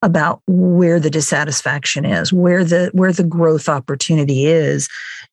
about 0.05 0.43
where 0.47 1.01
the 1.01 1.11
dissatisfaction 1.11 2.05
is, 2.05 2.33
where 2.33 2.63
the 2.63 2.91
where 2.93 3.13
the 3.13 3.25
growth 3.25 3.69
opportunity 3.69 4.47
is 4.47 4.89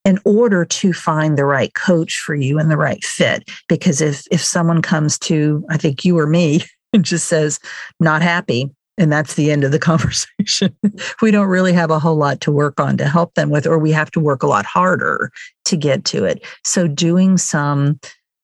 in 0.06 0.18
order 0.26 0.64
to 0.66 0.94
find 0.94 1.38
the 1.38 1.46
right 1.46 1.74
coach 1.74 2.20
for 2.26 2.34
you 2.34 2.58
and 2.58 2.72
the 2.72 2.78
right 2.78 3.04
fit 3.04 3.48
because 3.68 4.02
if 4.02 4.26
if 4.32 4.42
someone 4.42 4.82
comes 4.82 5.20
to 5.20 5.64
I 5.70 5.78
think 5.78 6.04
you 6.06 6.18
or 6.18 6.26
me 6.26 6.62
and 6.94 7.06
just 7.06 7.28
says, 7.28 7.60
not 8.00 8.22
happy, 8.22 8.70
and 8.98 9.12
that's 9.12 9.36
the 9.36 9.52
end 9.52 9.64
of 9.64 9.72
the 9.72 9.80
conversation. 9.92 10.76
we 11.22 11.32
don't 11.32 11.48
really 11.48 11.74
have 11.74 11.92
a 11.92 12.00
whole 12.00 12.16
lot 12.16 12.40
to 12.42 12.52
work 12.52 12.80
on 12.80 12.98
to 12.98 13.08
help 13.08 13.34
them 13.36 13.50
with, 13.50 13.68
or 13.68 13.78
we 13.78 13.92
have 13.92 14.12
to 14.12 14.20
work 14.20 14.42
a 14.42 14.48
lot 14.48 14.66
harder 14.66 15.32
to 15.66 15.76
get 15.76 16.06
to 16.06 16.24
it. 16.24 16.46
So, 16.64 16.88
doing 16.88 17.38
some 17.38 18.00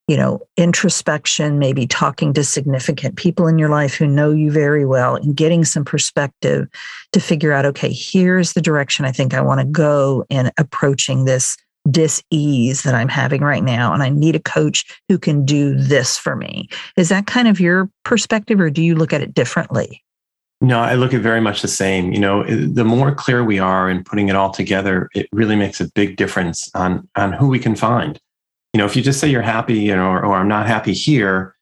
you 0.08 0.16
know, 0.16 0.40
introspection, 0.56 1.60
maybe 1.60 1.86
talking 1.86 2.34
to 2.34 2.44
significant 2.44 3.18
people 3.18 3.48
in 3.48 3.60
your 3.60 3.70
life 3.70 3.94
who 3.94 4.08
know 4.08 4.32
you 4.32 4.50
very 4.52 4.86
well 4.86 5.16
and 5.16 5.36
getting 5.36 5.66
some 5.66 5.84
perspective 5.84 6.68
to 7.12 7.20
figure 7.20 7.52
out, 7.52 7.66
okay, 7.66 7.92
here's 7.92 8.54
the 8.54 8.62
direction 8.62 9.06
I 9.06 9.12
think 9.12 9.34
I 9.34 9.42
want 9.42 9.60
to 9.60 9.66
go 9.66 10.26
in 10.30 10.52
approaching 10.58 11.26
this 11.26 11.58
dis-ease 11.92 12.84
that 12.84 12.96
I'm 12.96 13.10
having 13.10 13.42
right 13.42 13.64
now. 13.64 13.94
And 13.94 14.02
I 14.04 14.10
need 14.10 14.36
a 14.36 14.40
coach 14.40 14.86
who 15.10 15.18
can 15.18 15.46
do 15.46 15.76
this 15.76 16.18
for 16.18 16.36
me. 16.36 16.70
Is 16.96 17.10
that 17.10 17.28
kind 17.28 17.48
of 17.48 17.60
your 17.60 17.90
perspective 18.04 18.60
or 18.60 18.70
do 18.70 18.82
you 18.82 18.96
look 18.96 19.14
at 19.14 19.22
it 19.22 19.34
differently? 19.34 20.04
No, 20.60 20.80
I 20.80 20.96
look 20.96 21.14
at 21.14 21.22
very 21.22 21.40
much 21.40 21.62
the 21.62 21.68
same. 21.68 22.12
You 22.14 22.20
know, 22.20 22.44
the 22.44 22.84
more 22.84 23.14
clear 23.14 23.44
we 23.44 23.60
are 23.60 23.90
in 23.90 24.04
putting 24.04 24.28
it 24.28 24.36
all 24.36 24.50
together, 24.50 25.08
it 25.14 25.28
really 25.32 25.56
makes 25.56 25.80
a 25.80 25.92
big 25.92 26.18
difference 26.18 26.72
on 26.74 27.08
on 27.16 27.32
who 27.32 27.48
we 27.48 27.60
can 27.60 27.76
find. 27.76 28.20
You 28.78 28.84
know, 28.84 28.86
if 28.86 28.96
you 28.96 29.02
just 29.02 29.20
say 29.20 29.28
you're 29.28 29.42
happy, 29.42 29.74
you 29.74 29.96
know, 29.96 30.06
or, 30.06 30.24
or 30.24 30.36
I'm 30.36 30.48
not 30.48 30.68
happy 30.68 30.94
here, 30.94 31.56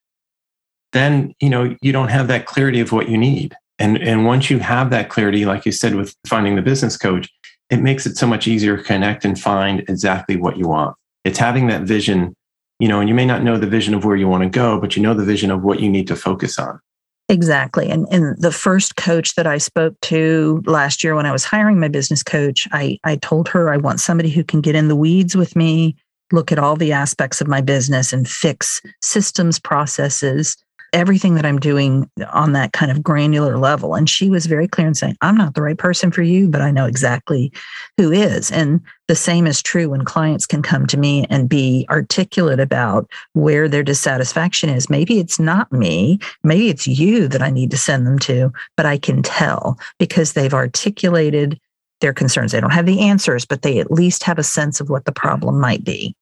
then 0.91 1.33
you 1.39 1.49
know 1.49 1.73
you 1.81 1.93
don't 1.93 2.09
have 2.09 2.27
that 2.27 2.45
clarity 2.45 2.81
of 2.81 2.91
what 2.91 3.07
you 3.07 3.17
need. 3.17 3.55
And 3.79 3.97
and 3.99 4.25
once 4.25 4.49
you 4.49 4.59
have 4.59 4.89
that 4.89 5.07
clarity, 5.07 5.45
like 5.45 5.65
you 5.65 5.71
said 5.71 5.95
with 5.95 6.13
finding 6.27 6.57
the 6.57 6.61
business 6.61 6.97
coach, 6.97 7.29
it 7.69 7.77
makes 7.77 8.05
it 8.05 8.17
so 8.17 8.27
much 8.27 8.49
easier 8.49 8.75
to 8.75 8.83
connect 8.83 9.23
and 9.23 9.39
find 9.39 9.79
exactly 9.87 10.35
what 10.35 10.57
you 10.57 10.67
want. 10.67 10.97
It's 11.23 11.39
having 11.39 11.67
that 11.67 11.83
vision, 11.83 12.35
you 12.79 12.89
know, 12.89 12.99
and 12.99 13.07
you 13.07 13.15
may 13.15 13.25
not 13.25 13.43
know 13.43 13.57
the 13.57 13.65
vision 13.65 13.93
of 13.93 14.03
where 14.03 14.17
you 14.17 14.27
want 14.27 14.43
to 14.43 14.49
go, 14.49 14.77
but 14.77 14.97
you 14.97 15.01
know 15.01 15.13
the 15.13 15.23
vision 15.23 15.51
of 15.51 15.63
what 15.63 15.79
you 15.79 15.87
need 15.87 16.07
to 16.07 16.17
focus 16.17 16.59
on. 16.59 16.81
Exactly. 17.29 17.89
And 17.89 18.07
and 18.11 18.37
the 18.41 18.51
first 18.51 18.97
coach 18.97 19.35
that 19.35 19.47
I 19.47 19.57
spoke 19.57 19.97
to 20.01 20.61
last 20.65 21.01
year 21.01 21.15
when 21.15 21.25
I 21.25 21.31
was 21.31 21.45
hiring 21.45 21.79
my 21.79 21.87
business 21.87 22.23
coach, 22.23 22.67
I 22.73 22.99
I 23.05 23.15
told 23.15 23.47
her 23.47 23.71
I 23.71 23.77
want 23.77 24.01
somebody 24.01 24.31
who 24.31 24.43
can 24.43 24.59
get 24.59 24.75
in 24.75 24.89
the 24.89 24.97
weeds 24.97 25.33
with 25.33 25.55
me, 25.55 25.95
look 26.31 26.51
at 26.51 26.59
all 26.59 26.75
the 26.75 26.91
aspects 26.91 27.41
of 27.41 27.47
my 27.47 27.61
business 27.61 28.13
and 28.13 28.27
fix 28.27 28.81
systems, 29.01 29.59
processes, 29.59 30.57
everything 30.95 31.35
that 31.35 31.45
I'm 31.45 31.59
doing 31.59 32.09
on 32.31 32.53
that 32.53 32.71
kind 32.71 32.89
of 32.89 33.03
granular 33.03 33.57
level. 33.57 33.95
And 33.95 34.09
she 34.09 34.29
was 34.29 34.45
very 34.45 34.67
clear 34.67 34.87
in 34.87 34.95
saying, 34.95 35.17
I'm 35.21 35.35
not 35.35 35.53
the 35.53 35.61
right 35.61 35.77
person 35.77 36.09
for 36.09 36.21
you, 36.21 36.47
but 36.47 36.61
I 36.61 36.71
know 36.71 36.85
exactly 36.85 37.51
who 37.97 38.11
is. 38.13 38.49
And 38.49 38.79
the 39.09 39.15
same 39.15 39.45
is 39.45 39.61
true 39.61 39.89
when 39.89 40.05
clients 40.05 40.45
can 40.45 40.61
come 40.61 40.87
to 40.87 40.97
me 40.97 41.25
and 41.29 41.49
be 41.49 41.85
articulate 41.89 42.61
about 42.61 43.11
where 43.33 43.67
their 43.67 43.83
dissatisfaction 43.83 44.69
is. 44.69 44.89
Maybe 44.89 45.19
it's 45.19 45.37
not 45.37 45.71
me, 45.71 46.17
maybe 46.45 46.69
it's 46.69 46.87
you 46.87 47.27
that 47.27 47.41
I 47.41 47.49
need 47.49 47.71
to 47.71 47.77
send 47.77 48.07
them 48.07 48.17
to, 48.19 48.53
but 48.77 48.85
I 48.85 48.97
can 48.97 49.21
tell 49.21 49.77
because 49.99 50.31
they've 50.31 50.53
articulated 50.53 51.59
their 52.01 52.13
concerns. 52.13 52.51
They 52.51 52.61
don't 52.61 52.73
have 52.73 52.85
the 52.85 53.01
answers, 53.01 53.45
but 53.45 53.61
they 53.61 53.79
at 53.79 53.91
least 53.91 54.23
have 54.23 54.39
a 54.39 54.43
sense 54.43 54.79
of 54.79 54.89
what 54.89 55.05
the 55.05 55.11
problem 55.11 55.59
might 55.59 55.83
be. 55.83 56.15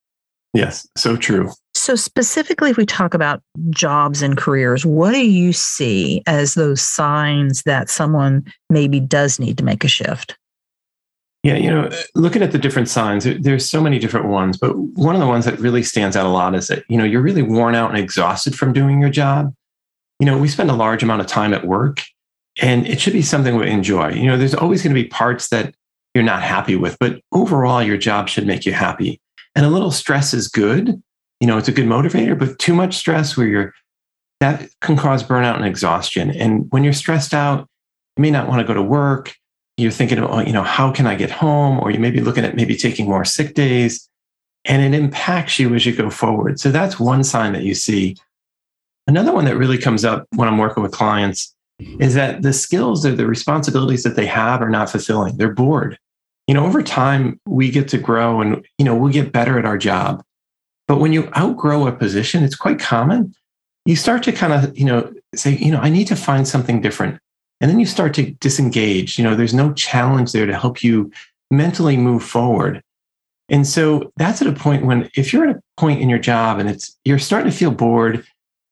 Yes, 0.53 0.87
so 0.95 1.15
true. 1.15 1.51
So, 1.73 1.95
specifically, 1.95 2.69
if 2.69 2.77
we 2.77 2.85
talk 2.85 3.13
about 3.13 3.41
jobs 3.71 4.21
and 4.21 4.37
careers, 4.37 4.85
what 4.85 5.11
do 5.11 5.27
you 5.27 5.51
see 5.51 6.21
as 6.27 6.53
those 6.53 6.81
signs 6.81 7.63
that 7.63 7.89
someone 7.89 8.45
maybe 8.69 8.99
does 8.99 9.39
need 9.39 9.57
to 9.57 9.63
make 9.63 9.83
a 9.83 9.87
shift? 9.87 10.37
Yeah, 11.41 11.57
you 11.57 11.69
know, 11.69 11.89
looking 12.15 12.41
at 12.41 12.53
the 12.53 12.57
different 12.57 12.87
signs, 12.87 13.25
there's 13.25 13.67
so 13.67 13.81
many 13.81 13.99
different 13.99 14.27
ones, 14.27 14.57
but 14.57 14.77
one 14.77 15.13
of 15.13 15.19
the 15.19 15.27
ones 15.27 15.43
that 15.43 15.59
really 15.59 15.83
stands 15.83 16.15
out 16.15 16.25
a 16.25 16.29
lot 16.29 16.55
is 16.55 16.67
that, 16.67 16.85
you 16.87 16.97
know, 16.97 17.03
you're 17.03 17.21
really 17.21 17.41
worn 17.41 17.75
out 17.75 17.89
and 17.89 17.99
exhausted 17.99 18.55
from 18.55 18.71
doing 18.71 19.01
your 19.01 19.09
job. 19.09 19.53
You 20.19 20.25
know, 20.25 20.37
we 20.37 20.47
spend 20.47 20.69
a 20.69 20.73
large 20.73 21.03
amount 21.03 21.19
of 21.19 21.27
time 21.27 21.53
at 21.53 21.65
work 21.65 22.01
and 22.62 22.88
it 22.88 23.01
should 23.01 23.13
be 23.13 23.22
something 23.22 23.55
we 23.55 23.69
enjoy. 23.69 24.12
You 24.12 24.27
know, 24.27 24.38
there's 24.38 24.53
always 24.53 24.83
going 24.83 24.95
to 24.95 25.01
be 25.01 25.07
parts 25.07 25.50
that 25.50 25.74
you're 26.13 26.24
not 26.24 26.43
happy 26.43 26.75
with, 26.75 26.98
but 27.00 27.19
overall, 27.31 27.81
your 27.81 27.98
job 27.98 28.29
should 28.29 28.45
make 28.45 28.65
you 28.65 28.74
happy. 28.74 29.19
And 29.55 29.65
a 29.65 29.69
little 29.69 29.91
stress 29.91 30.33
is 30.33 30.48
good. 30.48 31.01
You 31.39 31.48
know, 31.48 31.57
it's 31.57 31.67
a 31.67 31.74
good 31.74 31.86
motivator, 31.86 32.38
but 32.38 32.60
too 32.60 32.74
much 32.74 32.95
stress 32.95 33.36
where 33.36 33.48
you're 33.48 33.74
that 34.39 34.69
can 34.81 34.98
cause 34.98 35.24
burnout 35.24 35.55
and 35.55 35.65
exhaustion. 35.65 36.29
And 36.31 36.65
when 36.69 36.83
you're 36.83 36.91
stressed 36.91 37.33
out, 37.33 37.67
you 38.17 38.22
may 38.22 38.31
not 38.31 38.48
want 38.48 38.60
to 38.60 38.67
go 38.67 38.74
to 38.74 38.83
work. 38.83 39.33
You're 39.77 39.91
thinking, 39.91 40.19
oh, 40.19 40.41
you 40.41 40.51
know, 40.51 40.63
how 40.63 40.91
can 40.91 41.07
I 41.07 41.15
get 41.15 41.31
home? 41.31 41.79
Or 41.79 41.91
you 41.91 42.00
may 42.00 42.12
be 42.12 42.19
looking 42.19 42.43
at 42.43 42.55
maybe 42.55 42.75
taking 42.75 43.05
more 43.05 43.24
sick 43.24 43.53
days. 43.53 44.10
And 44.65 44.81
it 44.81 44.98
impacts 44.98 45.60
you 45.60 45.74
as 45.74 45.86
you 45.86 45.95
go 45.95 46.10
forward. 46.10 46.60
So 46.60 46.72
that's 46.72 47.00
one 47.00 47.24
sign 47.24 47.53
that 47.53 47.63
you 47.63 47.74
see. 47.74 48.17
Another 49.07 49.31
one 49.33 49.45
that 49.45 49.57
really 49.57 49.77
comes 49.77 50.03
up 50.03 50.27
when 50.36 50.48
I'm 50.48 50.57
working 50.57 50.83
with 50.83 50.91
clients 50.91 51.52
is 51.79 52.13
that 52.13 52.41
the 52.41 52.53
skills 52.53 53.05
or 53.05 53.15
the 53.15 53.27
responsibilities 53.27 54.03
that 54.03 54.15
they 54.15 54.25
have 54.25 54.61
are 54.61 54.69
not 54.69 54.89
fulfilling. 54.89 55.37
They're 55.37 55.53
bored 55.53 55.97
you 56.47 56.53
know, 56.53 56.65
over 56.65 56.83
time, 56.83 57.39
we 57.45 57.71
get 57.71 57.87
to 57.89 57.97
grow 57.97 58.41
and, 58.41 58.65
you 58.77 58.85
know, 58.85 58.95
we'll 58.95 59.13
get 59.13 59.31
better 59.31 59.57
at 59.57 59.65
our 59.65 59.77
job. 59.77 60.23
But 60.87 60.99
when 60.99 61.13
you 61.13 61.31
outgrow 61.37 61.87
a 61.87 61.91
position, 61.91 62.43
it's 62.43 62.55
quite 62.55 62.79
common. 62.79 63.33
You 63.85 63.95
start 63.95 64.23
to 64.23 64.31
kind 64.31 64.51
of, 64.51 64.77
you 64.77 64.85
know, 64.85 65.13
say, 65.35 65.55
you 65.55 65.71
know, 65.71 65.79
I 65.79 65.89
need 65.89 66.07
to 66.07 66.15
find 66.15 66.47
something 66.47 66.81
different. 66.81 67.19
And 67.61 67.71
then 67.71 67.79
you 67.79 67.85
start 67.85 68.13
to 68.15 68.31
disengage. 68.31 69.17
You 69.17 69.23
know, 69.23 69.35
there's 69.35 69.53
no 69.53 69.71
challenge 69.73 70.33
there 70.33 70.45
to 70.45 70.57
help 70.57 70.83
you 70.83 71.11
mentally 71.49 71.95
move 71.95 72.23
forward. 72.23 72.81
And 73.47 73.65
so 73.65 74.11
that's 74.17 74.41
at 74.41 74.47
a 74.47 74.53
point 74.53 74.85
when, 74.85 75.09
if 75.15 75.31
you're 75.31 75.47
at 75.47 75.55
a 75.55 75.61
point 75.77 76.01
in 76.01 76.09
your 76.09 76.19
job 76.19 76.59
and 76.59 76.69
it's, 76.69 76.97
you're 77.05 77.19
starting 77.19 77.51
to 77.51 77.57
feel 77.57 77.71
bored, 77.71 78.25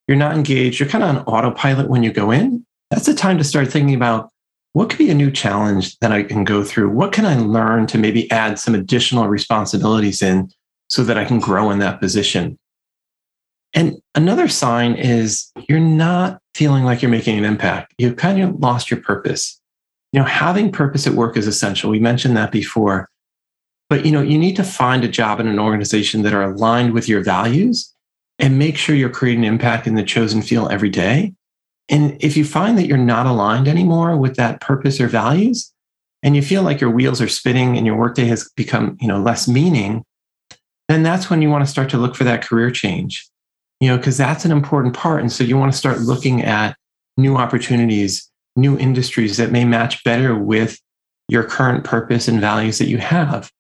you're 0.08 0.18
not 0.18 0.36
engaged, 0.36 0.80
you're 0.80 0.90
kind 0.90 1.04
of 1.04 1.16
on 1.16 1.24
autopilot 1.24 1.90
when 1.90 2.04
you 2.04 2.12
go 2.12 2.32
in, 2.32 2.66
that's 2.92 3.06
the 3.06 3.14
time 3.14 3.38
to 3.38 3.44
start 3.44 3.72
thinking 3.72 3.96
about 3.96 4.30
what 4.74 4.90
could 4.90 5.00
be 5.00 5.10
a 5.10 5.16
new 5.16 5.32
challenge 5.32 5.98
that 6.00 6.12
I 6.12 6.24
can 6.24 6.44
go 6.44 6.64
through? 6.64 6.90
What 6.90 7.14
can 7.14 7.26
I 7.26 7.38
learn 7.38 7.88
to 7.88 7.98
maybe 7.98 8.30
add 8.32 8.60
some 8.60 8.76
additional 8.76 9.28
responsibilities 9.28 10.22
in 10.22 10.50
so 10.90 11.04
that 11.06 11.18
I 11.18 11.26
can 11.26 11.40
grow 11.40 11.72
in 11.72 11.80
that 11.80 12.00
position? 12.00 12.60
And 13.74 13.98
another 14.16 14.50
sign 14.50 14.96
is 14.96 15.52
you're 15.70 15.80
not 15.80 16.40
feeling 16.54 16.84
like 16.84 17.02
you're 17.02 17.12
making 17.12 17.38
an 17.38 17.46
impact. 17.46 17.94
You've 17.98 18.18
kind 18.18 18.42
of 18.42 18.60
lost 18.60 18.92
your 18.92 19.02
purpose. 19.02 19.60
You 20.12 20.20
know, 20.20 20.26
having 20.26 20.72
purpose 20.72 21.08
at 21.08 21.14
work 21.14 21.38
is 21.38 21.48
essential. 21.48 21.90
We 21.90 22.00
mentioned 22.00 22.36
that 22.36 22.52
before. 22.52 23.10
But 23.90 24.06
you 24.06 24.12
know, 24.12 24.22
you 24.22 24.38
need 24.38 24.58
to 24.58 24.64
find 24.64 25.04
a 25.04 25.10
job 25.10 25.40
in 25.40 25.48
an 25.48 25.60
organization 25.60 26.24
that 26.24 26.34
are 26.34 26.44
aligned 26.44 26.94
with 26.94 27.08
your 27.08 27.24
values 27.24 27.94
and 28.40 28.60
make 28.60 28.76
sure 28.78 28.96
you're 28.96 29.10
creating 29.10 29.46
impact 29.46 29.88
in 29.88 29.96
the 29.96 30.04
chosen 30.04 30.42
field 30.42 30.72
every 30.72 30.90
day. 30.90 31.34
And 31.92 32.18
if 32.24 32.38
you 32.38 32.46
find 32.46 32.78
that 32.78 32.88
you're 32.88 32.98
not 32.98 33.26
aligned 33.26 33.68
anymore 33.68 34.16
with 34.16 34.38
that 34.38 34.62
purpose 34.62 35.00
or 35.00 35.08
values, 35.08 35.72
and 36.24 36.36
you 36.36 36.42
feel 36.42 36.64
like 36.64 36.80
your 36.80 36.90
wheels 36.90 37.22
are 37.22 37.28
spinning 37.28 37.78
and 37.78 37.86
your 37.86 37.98
workday 37.98 38.26
has 38.26 38.50
become, 38.56 38.98
you 39.02 39.08
know, 39.08 39.20
less 39.20 39.48
meaning, 39.48 40.04
then 40.88 41.04
that's 41.04 41.30
when 41.30 41.42
you 41.42 41.50
want 41.50 41.66
to 41.66 41.72
start 41.72 41.90
to 41.90 41.98
look 41.98 42.16
for 42.16 42.24
that 42.24 42.44
career 42.44 42.72
change. 42.72 43.28
You 43.80 43.90
know, 43.90 43.98
because 43.98 44.18
that's 44.18 44.46
an 44.46 44.52
important 44.52 44.96
part. 44.96 45.22
And 45.22 45.32
so 45.32 45.44
you 45.44 45.58
want 45.58 45.72
to 45.72 45.78
start 45.78 46.02
looking 46.02 46.44
at 46.44 46.78
new 47.18 47.36
opportunities, 47.36 48.30
new 48.56 48.78
industries 48.78 49.38
that 49.38 49.52
may 49.52 49.66
match 49.66 50.04
better 50.04 50.36
with 50.38 50.80
your 51.28 51.44
current 51.44 51.84
purpose 51.84 52.28
and 52.28 52.40
values 52.40 52.78
that 52.78 52.88
you 52.88 53.00
have. 53.00 53.52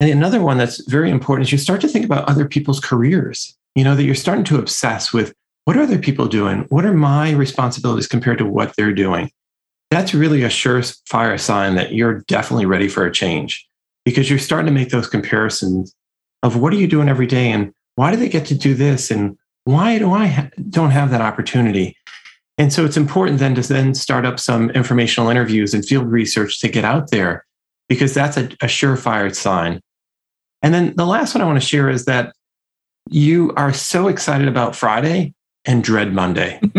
And 0.00 0.10
another 0.10 0.42
one 0.42 0.56
that's 0.56 0.84
very 0.88 1.10
important 1.10 1.46
is 1.46 1.52
you 1.52 1.58
start 1.58 1.80
to 1.82 1.88
think 1.88 2.04
about 2.04 2.28
other 2.28 2.48
people's 2.48 2.80
careers. 2.80 3.56
You 3.74 3.84
know, 3.84 3.94
that 3.94 4.04
you're 4.04 4.14
starting 4.14 4.44
to 4.44 4.58
obsess 4.58 5.12
with 5.12 5.34
what 5.64 5.76
are 5.76 5.82
other 5.82 5.98
people 5.98 6.26
doing? 6.26 6.66
What 6.68 6.84
are 6.84 6.94
my 6.94 7.30
responsibilities 7.30 8.08
compared 8.08 8.38
to 8.38 8.46
what 8.46 8.74
they're 8.76 8.92
doing? 8.92 9.30
That's 9.90 10.14
really 10.14 10.42
a 10.42 10.48
surefire 10.48 11.38
sign 11.38 11.74
that 11.76 11.92
you're 11.92 12.20
definitely 12.26 12.66
ready 12.66 12.88
for 12.88 13.06
a 13.06 13.12
change 13.12 13.66
because 14.04 14.28
you're 14.28 14.38
starting 14.38 14.66
to 14.66 14.72
make 14.72 14.90
those 14.90 15.06
comparisons 15.06 15.94
of 16.42 16.56
what 16.56 16.72
are 16.72 16.76
you 16.76 16.88
doing 16.88 17.08
every 17.08 17.26
day 17.26 17.50
and 17.50 17.72
why 17.94 18.10
do 18.10 18.16
they 18.16 18.28
get 18.28 18.46
to 18.46 18.54
do 18.54 18.74
this 18.74 19.10
and 19.10 19.36
why 19.64 19.98
do 19.98 20.12
I 20.12 20.26
ha- 20.26 20.50
don't 20.70 20.90
have 20.90 21.10
that 21.10 21.20
opportunity? 21.20 21.96
And 22.58 22.72
so 22.72 22.84
it's 22.84 22.96
important 22.96 23.38
then 23.38 23.54
to 23.54 23.62
then 23.62 23.94
start 23.94 24.26
up 24.26 24.40
some 24.40 24.70
informational 24.70 25.30
interviews 25.30 25.74
and 25.74 25.84
field 25.84 26.10
research 26.10 26.60
to 26.60 26.68
get 26.68 26.84
out 26.84 27.10
there 27.10 27.44
because 27.88 28.14
that's 28.14 28.36
a, 28.36 28.44
a 28.44 28.66
surefire 28.66 29.34
sign. 29.34 29.80
And 30.62 30.74
then 30.74 30.94
the 30.96 31.06
last 31.06 31.34
one 31.34 31.42
I 31.42 31.46
want 31.46 31.60
to 31.60 31.66
share 31.66 31.88
is 31.88 32.06
that 32.06 32.34
you 33.08 33.52
are 33.56 33.72
so 33.72 34.08
excited 34.08 34.48
about 34.48 34.74
Friday 34.74 35.34
and 35.64 35.82
dread 35.84 36.12
Monday. 36.12 36.60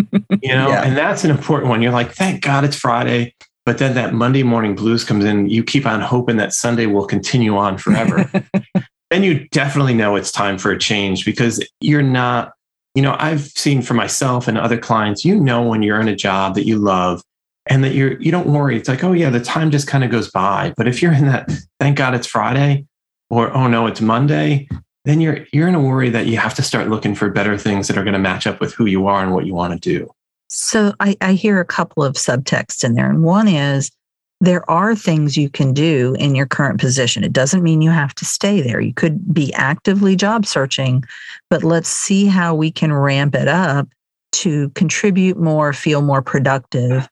You 0.41 0.49
know, 0.49 0.67
yeah. 0.67 0.83
and 0.83 0.97
that's 0.97 1.23
an 1.23 1.31
important 1.31 1.69
one. 1.69 1.81
You're 1.81 1.93
like, 1.93 2.11
thank 2.11 2.43
God 2.43 2.65
it's 2.65 2.75
Friday. 2.75 3.33
But 3.65 3.77
then 3.77 3.93
that 3.95 4.13
Monday 4.13 4.43
morning 4.43 4.75
blues 4.75 5.05
comes 5.05 5.23
in. 5.23 5.49
You 5.49 5.63
keep 5.63 5.85
on 5.85 6.01
hoping 6.01 6.35
that 6.35 6.51
Sunday 6.51 6.85
will 6.85 7.05
continue 7.05 7.55
on 7.55 7.77
forever. 7.77 8.29
then 9.09 9.23
you 9.23 9.47
definitely 9.49 9.93
know 9.93 10.17
it's 10.17 10.33
time 10.33 10.57
for 10.57 10.71
a 10.71 10.77
change 10.77 11.23
because 11.23 11.65
you're 11.79 12.01
not, 12.01 12.51
you 12.93 13.01
know, 13.01 13.15
I've 13.19 13.43
seen 13.43 13.81
for 13.81 13.93
myself 13.93 14.49
and 14.49 14.57
other 14.57 14.77
clients, 14.77 15.23
you 15.23 15.39
know, 15.39 15.61
when 15.61 15.81
you're 15.81 16.01
in 16.01 16.09
a 16.09 16.15
job 16.15 16.55
that 16.55 16.67
you 16.67 16.77
love 16.77 17.21
and 17.67 17.85
that 17.85 17.93
you're, 17.93 18.19
you 18.19 18.31
don't 18.31 18.47
worry. 18.47 18.75
It's 18.75 18.89
like, 18.89 19.03
oh, 19.03 19.13
yeah, 19.13 19.29
the 19.29 19.39
time 19.39 19.71
just 19.71 19.87
kind 19.87 20.03
of 20.03 20.11
goes 20.11 20.29
by. 20.29 20.73
But 20.75 20.89
if 20.89 21.01
you're 21.01 21.13
in 21.13 21.27
that, 21.27 21.49
thank 21.79 21.97
God 21.97 22.15
it's 22.15 22.27
Friday 22.27 22.85
or, 23.29 23.55
oh, 23.55 23.67
no, 23.67 23.87
it's 23.87 24.01
Monday, 24.01 24.67
then 25.05 25.21
you're 25.21 25.45
you're 25.51 25.67
in 25.67 25.75
a 25.75 25.81
worry 25.81 26.09
that 26.09 26.27
you 26.27 26.37
have 26.37 26.53
to 26.55 26.61
start 26.61 26.89
looking 26.89 27.15
for 27.15 27.29
better 27.29 27.57
things 27.57 27.87
that 27.87 27.97
are 27.97 28.03
going 28.03 28.13
to 28.13 28.19
match 28.19 28.47
up 28.47 28.59
with 28.59 28.73
who 28.73 28.85
you 28.85 29.07
are 29.07 29.21
and 29.23 29.33
what 29.33 29.45
you 29.45 29.53
want 29.53 29.73
to 29.73 29.79
do. 29.79 30.13
So 30.47 30.93
I, 30.99 31.17
I 31.19 31.33
hear 31.33 31.59
a 31.59 31.65
couple 31.65 32.03
of 32.03 32.13
subtexts 32.13 32.83
in 32.83 32.93
there. 32.93 33.09
And 33.09 33.23
one 33.23 33.47
is 33.47 33.91
there 34.39 34.69
are 34.69 34.95
things 34.95 35.37
you 35.37 35.49
can 35.49 35.73
do 35.73 36.15
in 36.19 36.35
your 36.35 36.45
current 36.45 36.79
position. 36.79 37.23
It 37.23 37.33
doesn't 37.33 37.63
mean 37.63 37.81
you 37.81 37.89
have 37.89 38.13
to 38.15 38.25
stay 38.25 38.61
there. 38.61 38.81
You 38.81 38.93
could 38.93 39.33
be 39.33 39.53
actively 39.53 40.15
job 40.15 40.45
searching, 40.45 41.03
but 41.49 41.63
let's 41.63 41.89
see 41.89 42.25
how 42.25 42.53
we 42.53 42.69
can 42.69 42.93
ramp 42.93 43.35
it 43.35 43.47
up 43.47 43.87
to 44.33 44.69
contribute 44.71 45.37
more, 45.37 45.73
feel 45.73 46.01
more 46.01 46.21
productive, 46.21 47.07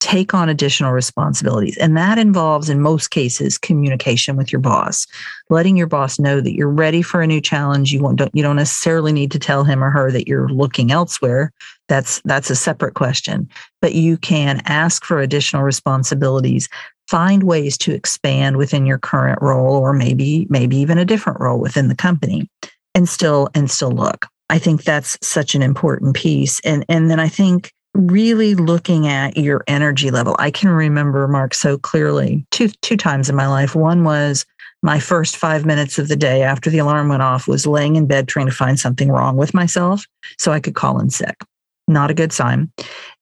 take 0.00 0.34
on 0.34 0.48
additional 0.48 0.92
responsibilities. 0.92 1.76
And 1.78 1.96
that 1.96 2.18
involves, 2.18 2.68
in 2.68 2.80
most 2.80 3.10
cases, 3.10 3.58
communication 3.58 4.36
with 4.36 4.52
your 4.52 4.60
boss, 4.60 5.06
letting 5.50 5.76
your 5.76 5.86
boss 5.86 6.18
know 6.18 6.40
that 6.40 6.54
you're 6.54 6.68
ready 6.68 7.02
for 7.02 7.22
a 7.22 7.26
new 7.26 7.40
challenge. 7.40 7.92
You, 7.92 8.02
won't, 8.02 8.18
don't, 8.18 8.30
you 8.34 8.42
don't 8.42 8.56
necessarily 8.56 9.12
need 9.12 9.30
to 9.32 9.38
tell 9.38 9.64
him 9.64 9.82
or 9.82 9.90
her 9.90 10.10
that 10.12 10.28
you're 10.28 10.48
looking 10.48 10.92
elsewhere. 10.92 11.52
That's, 11.88 12.20
that's 12.24 12.50
a 12.50 12.56
separate 12.56 12.94
question. 12.94 13.48
But 13.80 13.94
you 13.94 14.16
can 14.16 14.62
ask 14.66 15.04
for 15.04 15.20
additional 15.20 15.62
responsibilities, 15.62 16.68
find 17.08 17.44
ways 17.44 17.78
to 17.78 17.92
expand 17.92 18.56
within 18.56 18.86
your 18.86 18.98
current 18.98 19.40
role 19.40 19.76
or 19.76 19.92
maybe 19.92 20.46
maybe 20.50 20.76
even 20.76 20.98
a 20.98 21.04
different 21.04 21.40
role 21.40 21.58
within 21.58 21.88
the 21.88 21.94
company 21.94 22.48
and 22.94 23.08
still 23.08 23.48
and 23.54 23.70
still 23.70 23.92
look 23.92 24.26
i 24.50 24.58
think 24.58 24.82
that's 24.82 25.16
such 25.22 25.54
an 25.54 25.62
important 25.62 26.16
piece 26.16 26.60
and 26.64 26.84
and 26.88 27.10
then 27.10 27.20
i 27.20 27.28
think 27.28 27.72
really 27.96 28.54
looking 28.54 29.08
at 29.08 29.36
your 29.36 29.64
energy 29.66 30.10
level. 30.10 30.36
I 30.38 30.50
can 30.50 30.68
remember 30.68 31.26
Mark 31.28 31.54
so 31.54 31.78
clearly 31.78 32.46
two 32.50 32.68
two 32.82 32.96
times 32.96 33.28
in 33.28 33.36
my 33.36 33.48
life. 33.48 33.74
One 33.74 34.04
was 34.04 34.44
my 34.82 35.00
first 35.00 35.36
5 35.36 35.64
minutes 35.64 35.98
of 35.98 36.08
the 36.08 36.16
day 36.16 36.42
after 36.42 36.70
the 36.70 36.78
alarm 36.78 37.08
went 37.08 37.22
off 37.22 37.48
was 37.48 37.66
laying 37.66 37.96
in 37.96 38.06
bed 38.06 38.28
trying 38.28 38.46
to 38.46 38.52
find 38.52 38.78
something 38.78 39.10
wrong 39.10 39.36
with 39.36 39.54
myself 39.54 40.04
so 40.38 40.52
I 40.52 40.60
could 40.60 40.74
call 40.74 41.00
in 41.00 41.10
sick. 41.10 41.42
Not 41.88 42.10
a 42.10 42.14
good 42.14 42.32
sign. 42.32 42.70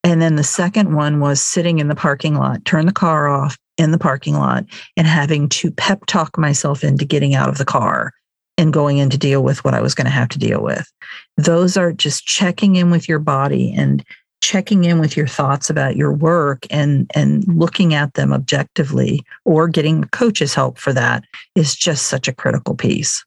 And 0.03 0.21
then 0.21 0.37
the 0.37 0.45
second 0.45 0.95
one 0.95 1.21
was 1.21 1.41
sitting 1.41 1.79
in 1.79 1.89
the 1.89 1.95
parking 1.95 2.35
lot, 2.35 2.65
turn 2.65 2.87
the 2.87 2.93
car 2.93 3.29
off 3.29 3.57
in 3.79 3.93
the 3.93 3.99
parking 3.99 4.35
lot 4.35 4.65
and 4.97 5.07
having 5.07 5.49
to 5.51 5.71
pep 5.71 6.07
talk 6.07 6.37
myself 6.39 6.85
into 6.85 7.05
getting 7.05 7.35
out 7.35 7.49
of 7.49 7.59
the 7.59 7.65
car 7.65 8.13
and 8.57 8.73
going 8.73 8.99
in 8.99 9.11
to 9.11 9.19
deal 9.19 9.43
with 9.43 9.65
what 9.65 9.75
I 9.75 9.81
was 9.81 9.95
going 9.95 10.05
to 10.05 10.11
have 10.11 10.29
to 10.31 10.39
deal 10.39 10.63
with. 10.63 10.91
Those 11.37 11.77
are 11.77 11.93
just 11.93 12.25
checking 12.25 12.77
in 12.77 12.91
with 12.91 13.09
your 13.09 13.19
body 13.19 13.75
and 13.77 14.05
checking 14.45 14.85
in 14.85 15.01
with 15.01 15.17
your 15.17 15.27
thoughts 15.27 15.71
about 15.71 15.97
your 15.97 16.13
work 16.13 16.67
and 16.71 17.11
and 17.15 17.47
looking 17.49 17.95
at 17.95 18.13
them 18.13 18.31
objectively 18.33 19.25
or 19.47 19.69
getting 19.69 20.05
coach's 20.05 20.53
help 20.53 20.79
for 20.79 20.93
that 20.93 21.25
is 21.55 21.75
just 21.75 22.09
such 22.09 22.29
a 22.29 22.33
critical 22.33 22.75
piece. 22.75 23.25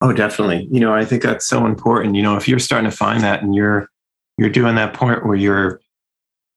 Oh 0.00 0.12
definitely. 0.12 0.68
You 0.70 0.78
know 0.78 0.94
i 0.94 1.04
think 1.04 1.22
that's 1.22 1.46
so 1.46 1.66
important. 1.66 2.14
You 2.14 2.22
know 2.22 2.36
if 2.36 2.46
you're 2.46 2.60
starting 2.60 2.88
to 2.88 2.96
find 2.96 3.22
that 3.22 3.42
and 3.42 3.54
you're 3.54 3.88
you're 4.38 4.48
doing 4.48 4.76
that 4.76 4.94
point 4.94 5.26
where 5.26 5.36
you're 5.36 5.80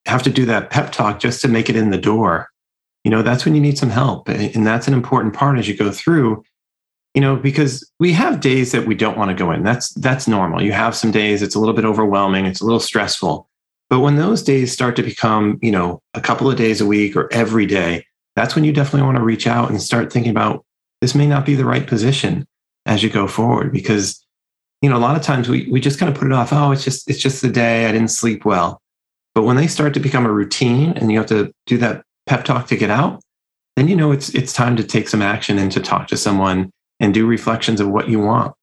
have 0.06 0.22
to 0.24 0.30
do 0.30 0.46
that 0.46 0.70
pep 0.70 0.92
talk 0.92 1.20
just 1.20 1.42
to 1.42 1.48
make 1.48 1.70
it 1.70 1.76
in 1.76 1.90
the 1.90 1.98
door 1.98 2.50
you 3.04 3.10
know 3.10 3.24
that's 3.24 3.46
when 3.46 3.56
you 3.56 3.62
need 3.62 3.78
some 3.78 3.90
help. 3.90 4.30
And 4.30 4.66
that's 4.66 4.88
an 4.88 4.94
important 4.94 5.34
part 5.34 5.58
as 5.58 5.68
you 5.68 5.76
go 5.76 5.92
through 5.92 6.44
you 7.16 7.22
know 7.22 7.36
because 7.36 7.90
we 8.00 8.14
have 8.14 8.42
days 8.42 8.74
that 8.74 8.86
we 8.86 8.94
don't 8.94 9.18
want 9.18 9.30
to 9.32 9.36
go 9.36 9.52
in. 9.52 9.64
That's 9.64 9.90
that's 9.96 10.28
normal. 10.28 10.62
You 10.62 10.74
have 10.74 10.96
some 10.96 11.10
days 11.10 11.42
it's 11.42 11.56
a 11.56 11.60
little 11.60 11.74
bit 11.74 11.86
overwhelming 11.86 12.46
it's 12.46 12.62
a 12.62 12.66
little 12.66 12.80
stressful 12.80 13.47
but 13.90 14.02
when 14.02 14.18
those 14.18 14.44
days 14.44 14.72
start 14.72 14.96
to 14.98 15.04
become, 15.04 15.58
you 15.62 15.72
know, 15.72 16.02
a 16.14 16.22
couple 16.22 16.50
of 16.50 16.58
days 16.58 16.82
a 16.82 16.86
week 16.86 17.16
or 17.16 17.32
every 17.32 17.66
day, 17.66 18.06
that's 18.36 18.54
when 18.54 18.64
you 18.64 18.74
definitely 18.74 19.06
want 19.06 19.18
to 19.18 19.24
reach 19.24 19.48
out 19.48 19.70
and 19.70 19.82
start 19.82 20.12
thinking 20.12 20.32
about 20.32 20.64
this 21.02 21.16
may 21.16 21.28
not 21.28 21.46
be 21.46 21.56
the 21.56 21.66
right 21.66 21.88
position 21.88 22.48
as 22.86 23.04
you 23.04 23.10
go 23.10 23.28
forward 23.28 23.72
because 23.72 24.24
you 24.82 24.90
know 24.90 24.98
a 24.98 25.00
lot 25.00 25.18
of 25.18 25.24
times 25.24 25.50
we 25.50 25.68
we 25.70 25.82
just 25.82 26.00
kind 26.00 26.12
of 26.12 26.18
put 26.18 26.28
it 26.28 26.34
off 26.34 26.54
oh 26.54 26.72
it's 26.72 26.84
just 26.84 27.10
it's 27.10 27.20
just 27.20 27.42
the 27.42 27.50
day 27.50 27.88
i 27.88 27.92
didn't 27.92 28.10
sleep 28.10 28.46
well. 28.46 28.82
But 29.34 29.44
when 29.44 29.56
they 29.56 29.68
start 29.68 29.94
to 29.94 30.00
become 30.00 30.26
a 30.26 30.32
routine 30.32 30.94
and 30.94 31.12
you 31.12 31.18
have 31.20 31.28
to 31.28 31.52
do 31.66 31.78
that 31.78 32.04
pep 32.26 32.44
talk 32.44 32.68
to 32.68 32.78
get 32.78 32.90
out 32.90 33.22
then 33.76 33.88
you 33.88 33.96
know 33.96 34.12
it's 34.12 34.30
it's 34.30 34.54
time 34.54 34.76
to 34.78 34.84
take 34.84 35.08
some 35.08 35.22
action 35.22 35.58
and 35.58 35.72
to 35.72 35.80
talk 35.80 36.08
to 36.08 36.18
someone 36.18 36.72
and 37.00 37.14
do 37.14 37.26
reflections 37.26 37.80
of 37.80 37.90
what 37.90 38.10
you 38.10 38.20
want. 38.20 38.54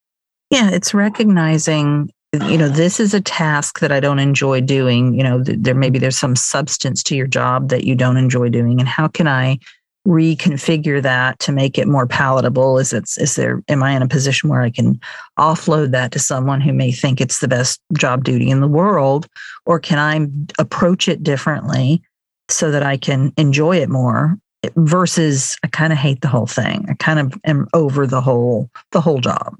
Yeah 0.51 0.71
it's 0.71 0.95
recognizing 0.95 2.11
you 2.43 2.59
know 2.59 2.69
this 2.69 3.01
is 3.01 3.15
a 3.15 3.21
task 3.21 3.81
that 3.81 3.93
i 3.93 4.01
don't 4.01 4.19
enjoy 4.19 4.61
doing. 4.61 5.15
You 5.15 5.25
know 5.25 5.43
there 5.43 5.75
maybe 5.75 5.99
there's 5.99 6.19
some 6.19 6.37
substance 6.37 7.03
to 7.05 7.17
your 7.17 7.27
job 7.27 7.69
that 7.69 7.85
you 7.85 7.95
don't 7.95 8.17
enjoy 8.17 8.49
doing 8.49 8.81
and 8.81 8.89
how 8.89 9.09
can 9.09 9.29
i 9.29 9.59
reconfigure 10.07 11.01
that 11.03 11.39
to 11.39 11.53
make 11.53 11.79
it 11.79 11.89
more 11.89 12.07
palatable? 12.07 12.79
Is 12.79 12.93
it 12.93 13.05
is 13.17 13.37
there 13.37 13.63
am 13.69 13.83
i 13.83 13.93
in 13.93 14.03
a 14.03 14.09
position 14.09 14.51
where 14.51 14.61
i 14.61 14.71
can 14.71 15.01
offload 15.39 15.93
that 15.93 16.13
to 16.13 16.19
someone 16.19 16.61
who 16.61 16.73
may 16.73 16.93
think 16.93 17.21
it's 17.21 17.39
the 17.39 17.49
best 17.49 17.81
job 17.97 18.25
duty 18.25 18.51
in 18.51 18.61
the 18.61 18.69
world? 18.69 19.27
Or 19.67 19.81
can 19.81 19.99
i 19.99 20.61
approach 20.61 21.09
it 21.09 21.23
differently 21.23 22.03
so 22.51 22.71
that 22.71 22.83
i 22.83 22.97
can 22.97 23.33
enjoy 23.39 23.79
it 23.79 23.89
more 23.89 24.37
versus 24.77 25.57
i 25.65 25.69
kind 25.69 25.93
of 25.93 25.99
hate 25.99 26.21
the 26.21 26.29
whole 26.29 26.47
thing. 26.47 26.87
I 26.89 26.95
kind 26.95 27.19
of 27.19 27.39
am 27.45 27.69
over 27.73 28.07
the 28.07 28.21
whole 28.21 28.71
the 28.93 29.01
whole 29.01 29.21
job 29.21 29.57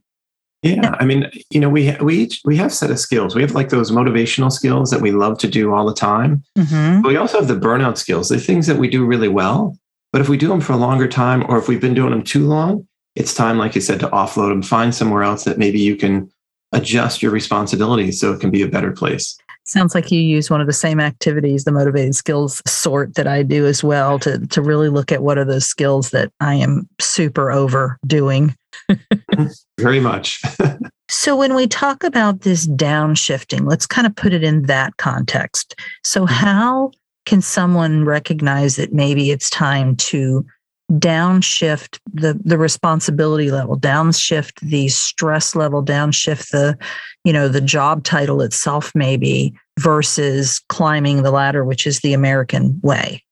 yeah, 0.65 0.97
I 0.99 1.05
mean, 1.05 1.31
you 1.51 1.61
know, 1.61 1.69
we 1.69 1.95
we 2.01 2.17
each, 2.17 2.41
we 2.45 2.57
have 2.57 2.73
set 2.73 2.91
of 2.91 2.99
skills. 2.99 3.35
We 3.35 3.43
have 3.43 3.53
like 3.53 3.69
those 3.69 3.91
motivational 3.91 4.51
skills 4.51 4.91
that 4.91 5.03
we 5.03 5.13
love 5.13 5.39
to 5.41 5.49
do 5.49 5.75
all 5.75 5.85
the 5.85 5.95
time. 5.95 6.43
Mm-hmm. 6.57 7.03
But 7.03 7.09
we 7.11 7.17
also 7.17 7.39
have 7.39 7.49
the 7.49 7.55
burnout 7.55 7.99
skills, 7.99 8.31
the 8.31 8.41
things 8.41 8.67
that 8.67 8.79
we 8.79 8.89
do 8.89 9.05
really 9.05 9.29
well. 9.29 9.77
But 10.11 10.23
if 10.23 10.29
we 10.31 10.39
do 10.39 10.49
them 10.49 10.63
for 10.63 10.73
a 10.73 10.79
longer 10.79 11.07
time, 11.07 11.45
or 11.51 11.59
if 11.59 11.69
we've 11.69 11.83
been 11.83 11.93
doing 11.93 12.13
them 12.13 12.23
too 12.23 12.47
long, 12.47 12.89
it's 13.15 13.35
time, 13.35 13.59
like 13.59 13.75
you 13.75 13.83
said, 13.83 14.01
to 14.01 14.09
offload 14.09 14.49
them. 14.49 14.63
Find 14.63 14.95
somewhere 14.95 15.23
else 15.23 15.45
that 15.45 15.59
maybe 15.59 15.81
you 15.81 15.97
can 15.97 16.31
adjust 16.75 17.23
your 17.23 17.33
responsibilities 17.33 18.21
so 18.21 18.33
it 18.33 18.41
can 18.41 18.51
be 18.51 18.63
a 18.63 18.69
better 18.69 18.93
place. 18.93 19.37
Sounds 19.67 19.95
like 19.95 20.13
you 20.13 20.21
use 20.21 20.51
one 20.51 20.61
of 20.61 20.67
the 20.67 20.75
same 20.75 21.01
activities, 21.01 21.65
the 21.65 21.73
motivated 21.73 22.15
skills 22.15 22.61
sort 22.67 23.15
that 23.15 23.27
I 23.27 23.43
do 23.43 23.65
as 23.65 23.83
well, 23.83 24.19
to 24.19 24.47
to 24.49 24.61
really 24.61 24.91
look 24.91 25.11
at 25.11 25.23
what 25.23 25.39
are 25.39 25.45
those 25.45 25.65
skills 25.65 26.11
that 26.11 26.31
I 26.41 26.57
am 26.57 26.87
super 27.01 27.51
overdoing 27.51 28.55
Very 29.81 30.01
much. 30.01 30.43
so, 31.09 31.37
when 31.37 31.55
we 31.55 31.67
talk 31.67 32.05
about 32.05 32.41
this 32.41 32.67
downshifting, 32.67 33.69
let's 33.69 33.87
kind 33.87 34.07
of 34.07 34.15
put 34.15 34.33
it 34.33 34.45
in 34.45 34.63
that 34.63 34.97
context. 34.97 35.75
So, 36.03 36.25
mm-hmm. 36.25 36.35
how 36.35 36.91
can 37.27 37.41
someone 37.41 38.05
recognize 38.05 38.77
that 38.77 38.93
maybe 38.93 39.31
it's 39.31 39.49
time 39.51 39.97
to 39.97 40.45
downshift 40.93 41.99
the 42.13 42.39
the 42.45 42.59
responsibility 42.59 43.51
level 43.51 43.79
downshift 43.79 44.61
the 44.61 44.87
stress 44.89 45.57
level 45.57 45.83
downshift 45.83 46.51
the 46.51 46.77
you 47.25 47.33
know 47.33 47.49
the 47.49 47.61
job 47.61 48.05
title 48.05 48.43
itself 48.43 48.93
maybe 48.95 49.55
versus 49.81 50.61
climbing 50.69 51.23
the 51.23 51.31
ladder 51.31 51.65
which 51.65 51.87
is 51.87 52.01
the 52.01 52.13
american 52.13 52.79
way. 52.83 53.23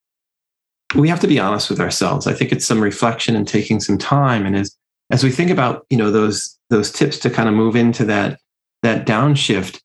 We 0.95 1.09
have 1.09 1.21
to 1.21 1.27
be 1.27 1.39
honest 1.39 1.71
with 1.71 1.81
ourselves. 1.81 2.27
I 2.27 2.35
think 2.35 2.53
it's 2.53 2.67
some 2.67 2.81
reflection 2.81 3.35
and 3.35 3.49
taking 3.49 3.81
some 3.81 3.97
time. 3.97 4.45
And 4.45 4.57
as 4.57 4.77
as 5.11 5.23
we 5.23 5.31
think 5.31 5.51
about 5.51 5.87
you 5.91 5.97
know 5.97 6.11
those 6.11 6.59
those 6.71 6.91
tips 6.91 7.19
to 7.21 7.31
kind 7.31 7.49
of 7.49 7.55
move 7.55 7.77
into 7.77 8.05
that 8.07 8.39
that 8.83 9.07
downshift 9.07 9.81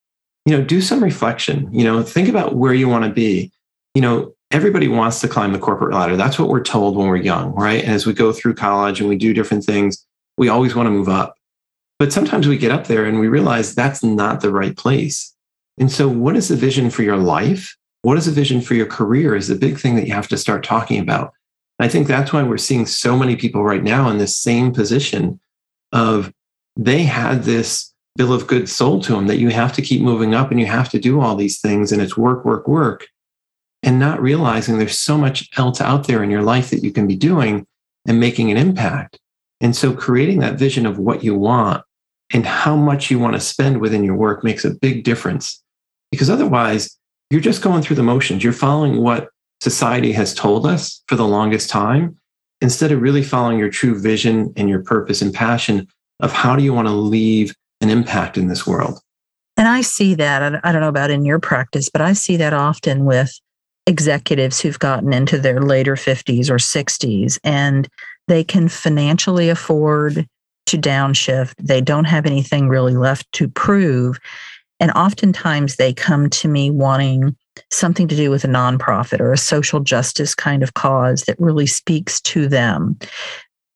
you 0.46 0.58
know 0.58 0.64
do 0.64 0.82
some 0.82 1.04
reflection. 1.04 1.70
You 1.74 1.84
know 1.84 2.02
think 2.02 2.30
about 2.30 2.56
where 2.56 2.74
you 2.74 2.88
want 2.88 3.04
to 3.04 3.12
be. 3.12 3.52
You 3.94 4.02
know 4.02 4.34
everybody 4.52 4.88
wants 4.88 5.20
to 5.22 5.28
climb 5.28 5.54
the 5.54 5.60
corporate 5.60 5.94
ladder. 5.94 6.16
That's 6.16 6.40
what 6.40 6.50
we're 6.50 6.64
told 6.64 6.96
when 6.96 7.08
we're 7.08 7.18
young 7.18 7.54
right? 7.54 7.84
And 7.84 7.94
as 7.94 8.06
we 8.06 8.14
go 8.14 8.32
through 8.32 8.56
college 8.56 9.00
and 9.00 9.10
we 9.10 9.18
do 9.18 9.34
different 9.34 9.64
things 9.64 10.06
we 10.38 10.50
always 10.50 10.76
want 10.76 10.88
to 10.88 10.92
move 10.92 11.10
up. 11.10 11.36
But 12.00 12.14
sometimes 12.14 12.48
we 12.48 12.58
get 12.58 12.72
up 12.72 12.88
there 12.88 13.06
and 13.06 13.20
we 13.20 13.28
realize 13.28 13.74
that's 13.74 14.04
not 14.04 14.42
the 14.42 14.52
right 14.52 14.78
place. 14.78 15.34
And 15.80 15.92
so 15.92 16.08
what 16.08 16.36
is 16.36 16.48
the 16.48 16.56
vision 16.56 16.90
for 16.90 17.04
your 17.04 17.18
life? 17.18 17.76
What 18.04 18.18
is 18.18 18.26
the 18.26 18.32
vision 18.32 18.62
for 18.62 18.76
your 18.76 18.86
career 18.86 19.36
is 19.36 19.48
the 19.48 19.56
big 19.56 19.80
thing 19.80 19.96
that 19.96 20.08
you 20.08 20.14
have 20.14 20.28
to 20.30 20.38
start 20.38 20.64
talking 20.64 21.00
about. 21.00 21.34
I 21.80 21.88
think 21.88 22.08
that's 22.08 22.32
why 22.32 22.44
we're 22.44 22.58
seeing 22.58 22.86
so 22.86 23.18
many 23.18 23.36
people 23.36 23.64
right 23.64 23.84
now 23.84 24.10
in 24.10 24.18
this 24.18 24.38
same 24.38 24.72
position 24.72 25.40
of 25.92 26.32
they 26.76 27.04
had 27.04 27.44
this 27.44 27.94
bill 28.16 28.34
of 28.34 28.48
goods 28.48 28.72
sold 28.72 29.04
to 29.04 29.14
them 29.14 29.28
that 29.28 29.38
you 29.38 29.50
have 29.50 29.74
to 29.74 29.82
keep 29.82 30.02
moving 30.02 30.34
up 30.34 30.50
and 30.50 30.60
you 30.60 30.66
have 30.66 30.90
to 30.90 31.00
do 31.00 31.20
all 31.20 31.36
these 31.36 31.60
things 31.60 31.92
and 31.92 32.02
it's 32.02 32.18
work, 32.18 32.46
work, 32.46 32.68
work. 32.68 33.08
And 33.88 34.00
not 34.00 34.22
realizing 34.22 34.78
there's 34.78 35.00
so 35.00 35.18
much 35.18 35.50
else 35.58 35.80
out 35.80 36.08
there 36.08 36.22
in 36.22 36.30
your 36.30 36.44
life 36.44 36.72
that 36.72 36.84
you 36.84 36.92
can 36.92 37.08
be 37.08 37.16
doing 37.16 37.66
and 38.06 38.20
making 38.20 38.52
an 38.52 38.58
impact. 38.58 39.18
And 39.62 39.74
so 39.74 39.94
creating 39.94 40.40
that 40.40 40.60
vision 40.60 40.86
of 40.86 41.00
what 41.00 41.24
you 41.24 41.34
want 41.36 41.86
and 42.34 42.46
how 42.46 42.76
much 42.76 43.10
you 43.10 43.18
want 43.18 43.36
to 43.36 43.40
spend 43.40 43.80
within 43.80 44.04
your 44.04 44.18
work 44.18 44.44
makes 44.44 44.66
a 44.66 44.76
big 44.76 45.06
difference. 45.06 45.64
Because 46.12 46.30
otherwise, 46.30 46.98
you're 47.30 47.40
just 47.40 47.62
going 47.62 47.82
through 47.82 47.96
the 47.96 48.04
motions. 48.04 48.44
You're 48.44 48.52
following 48.52 49.02
what 49.02 49.30
society 49.62 50.12
has 50.12 50.34
told 50.34 50.68
us 50.68 51.02
for 51.08 51.16
the 51.16 51.26
longest 51.26 51.70
time, 51.70 52.18
instead 52.60 52.92
of 52.92 53.02
really 53.02 53.24
following 53.24 53.58
your 53.58 53.70
true 53.70 53.98
vision 53.98 54.52
and 54.58 54.68
your 54.68 54.84
purpose 54.84 55.22
and 55.22 55.34
passion 55.34 55.88
of 56.20 56.34
how 56.34 56.58
do 56.58 56.64
you 56.64 56.74
want 56.74 56.90
to 56.90 56.94
leave 56.94 57.56
an 57.80 57.90
impact 57.90 58.38
in 58.38 58.50
this 58.50 58.68
world. 58.68 59.00
And 59.56 59.70
I 59.70 59.80
see 59.80 60.14
that. 60.16 60.60
I 60.66 60.72
don't 60.74 60.82
know 60.82 60.90
about 60.90 61.10
in 61.10 61.24
your 61.24 61.40
practice, 61.40 61.90
but 61.90 62.02
I 62.02 62.12
see 62.12 62.36
that 62.36 62.52
often 62.52 63.06
with 63.06 63.40
executives 63.88 64.60
who've 64.60 64.80
gotten 64.80 65.14
into 65.14 65.40
their 65.40 65.62
later 65.62 65.96
50s 65.96 66.50
or 66.50 66.58
60s 66.58 67.40
and 67.44 67.88
they 68.28 68.44
can 68.44 68.68
financially 68.68 69.50
afford 69.50 70.28
to 70.68 70.78
downshift. 70.78 71.54
They 71.58 71.82
don't 71.82 72.06
have 72.06 72.26
anything 72.26 72.68
really 72.68 72.96
left 72.96 73.32
to 73.34 73.48
prove. 73.48 74.20
And 74.80 74.92
oftentimes 74.92 75.78
they 75.78 75.94
come 75.94 76.30
to 76.32 76.48
me 76.48 76.70
wanting 76.70 77.36
something 77.72 78.08
to 78.10 78.16
do 78.16 78.30
with 78.30 78.44
a 78.44 78.50
nonprofit 78.50 79.20
or 79.20 79.32
a 79.32 79.38
social 79.38 79.80
justice 79.80 80.36
kind 80.36 80.62
of 80.62 80.74
cause 80.74 81.24
that 81.24 81.40
really 81.40 81.66
speaks 81.66 82.22
to 82.22 82.48
them. 82.48 82.98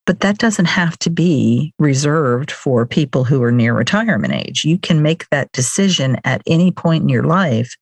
But 0.06 0.20
that 0.20 0.40
doesn't 0.40 0.66
have 0.66 1.00
to 1.00 1.10
be 1.10 1.74
reserved 1.80 2.52
for 2.52 2.86
people 2.86 3.24
who 3.24 3.42
are 3.42 3.52
near 3.52 3.74
retirement 3.74 4.34
age. 4.34 4.66
You 4.66 4.78
can 4.78 5.02
make 5.02 5.30
that 5.30 5.52
decision 5.54 6.20
at 6.26 6.42
any 6.46 6.72
point 6.72 7.04
in 7.04 7.10
your 7.10 7.24
life 7.24 7.76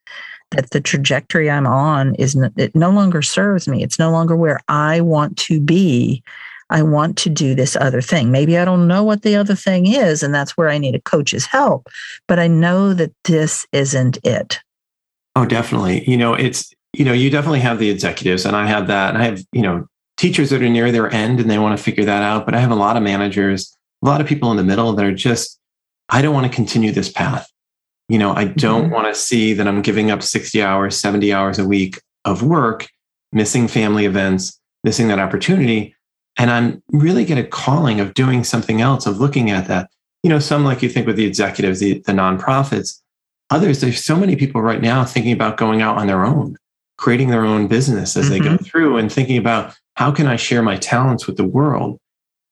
that 0.52 0.72
the 0.72 0.82
trajectory 0.82 1.50
I'm 1.50 1.68
on 1.68 2.16
is 2.16 2.36
it 2.58 2.76
no 2.76 2.90
longer 2.90 3.22
serves 3.22 3.68
me. 3.68 3.84
It's 3.84 4.00
no 4.00 4.12
longer 4.12 4.36
where 4.36 4.60
I 4.68 5.02
want 5.02 5.38
to 5.38 5.62
be. 5.62 6.24
I 6.72 6.84
want 6.84 7.18
to 7.20 7.30
do 7.30 7.56
this 7.56 7.76
other 7.76 8.02
thing. 8.02 8.32
Maybe 8.32 8.58
I 8.58 8.66
don't 8.66 8.88
know 8.88 9.04
what 9.04 9.24
the 9.24 9.36
other 9.36 9.56
thing 9.56 9.88
is, 9.88 10.22
and 10.22 10.34
that's 10.34 10.56
where 10.56 10.70
I 10.70 10.78
need 10.78 10.96
a 10.96 11.02
coach's 11.02 11.46
help. 11.46 11.88
But 12.28 12.40
I 12.40 12.48
know 12.48 12.94
that 12.94 13.12
this 13.24 13.66
isn't 13.72 14.20
it. 14.24 14.60
Oh, 15.36 15.46
definitely. 15.46 16.08
You 16.10 16.18
know, 16.18 16.34
it's, 16.36 16.72
you 16.94 17.06
know, 17.06 17.14
you 17.14 17.30
definitely 17.30 17.62
have 17.62 17.80
the 17.80 17.90
executives, 17.90 18.46
and 18.46 18.56
I 18.56 18.68
have 18.68 18.88
that. 18.88 19.16
I 19.16 19.24
have, 19.24 19.44
you 19.52 19.62
know, 19.62 19.88
teachers 20.20 20.50
that 20.50 20.62
are 20.62 20.70
near 20.70 20.92
their 20.92 21.12
end 21.14 21.40
and 21.40 21.50
they 21.50 21.58
want 21.58 21.78
to 21.78 21.84
figure 21.84 22.04
that 22.04 22.22
out. 22.22 22.46
But 22.46 22.54
I 22.54 22.60
have 22.60 22.72
a 22.72 22.76
lot 22.76 22.98
of 22.98 23.04
managers, 23.04 23.76
a 24.04 24.06
lot 24.06 24.20
of 24.20 24.28
people 24.28 24.52
in 24.52 24.58
the 24.58 24.64
middle 24.64 24.92
that 24.94 25.06
are 25.06 25.16
just, 25.16 25.58
I 26.10 26.22
don't 26.22 26.34
want 26.34 26.46
to 26.46 26.54
continue 26.54 26.92
this 26.92 27.10
path. 27.10 27.50
You 28.10 28.18
know, 28.18 28.34
I 28.34 28.46
don't 28.46 28.86
mm-hmm. 28.86 28.94
want 28.94 29.14
to 29.14 29.20
see 29.20 29.54
that 29.54 29.68
I'm 29.68 29.82
giving 29.82 30.12
up 30.12 30.22
60 30.24 30.62
hours, 30.62 30.98
70 30.98 31.32
hours 31.32 31.60
a 31.60 31.66
week 31.66 32.02
of 32.26 32.44
work, 32.44 32.90
missing 33.32 33.68
family 33.68 34.06
events, 34.06 34.60
missing 34.84 35.08
that 35.08 35.20
opportunity. 35.20 35.96
And 36.38 36.50
I'm 36.50 36.84
really 36.92 37.24
get 37.24 37.38
a 37.38 37.44
calling 37.44 38.00
of 38.00 38.16
doing 38.16 38.44
something 38.44 38.82
else, 38.82 39.06
of 39.06 39.20
looking 39.20 39.52
at 39.52 39.68
that. 39.68 39.90
You 40.24 40.30
know, 40.30 40.40
some 40.40 40.66
like 40.66 40.82
you 40.82 40.90
think 40.90 41.08
with 41.08 41.16
the 41.16 41.26
executives, 41.26 41.80
the, 41.80 42.00
the 42.06 42.12
nonprofits, 42.12 43.00
others, 43.52 43.80
there's 43.80 44.04
so 44.04 44.16
many 44.16 44.36
people 44.36 44.62
right 44.62 44.82
now 44.82 45.06
thinking 45.06 45.32
about 45.32 45.58
going 45.58 45.82
out 45.82 45.98
on 45.98 46.08
their 46.08 46.26
own, 46.26 46.58
creating 46.98 47.30
their 47.30 47.46
own 47.46 47.68
business 47.68 48.18
as 48.18 48.26
mm-hmm. 48.26 48.34
they 48.34 48.40
go 48.40 48.56
mm-hmm. 48.56 48.64
through 48.66 48.98
and 48.98 49.12
thinking 49.12 49.38
about 49.38 49.76
how 49.96 50.12
can 50.12 50.28
I 50.28 50.36
share 50.36 50.64
my 50.64 50.78
talents 50.78 51.28
with 51.28 51.38
the 51.38 51.48
world? 51.48 52.00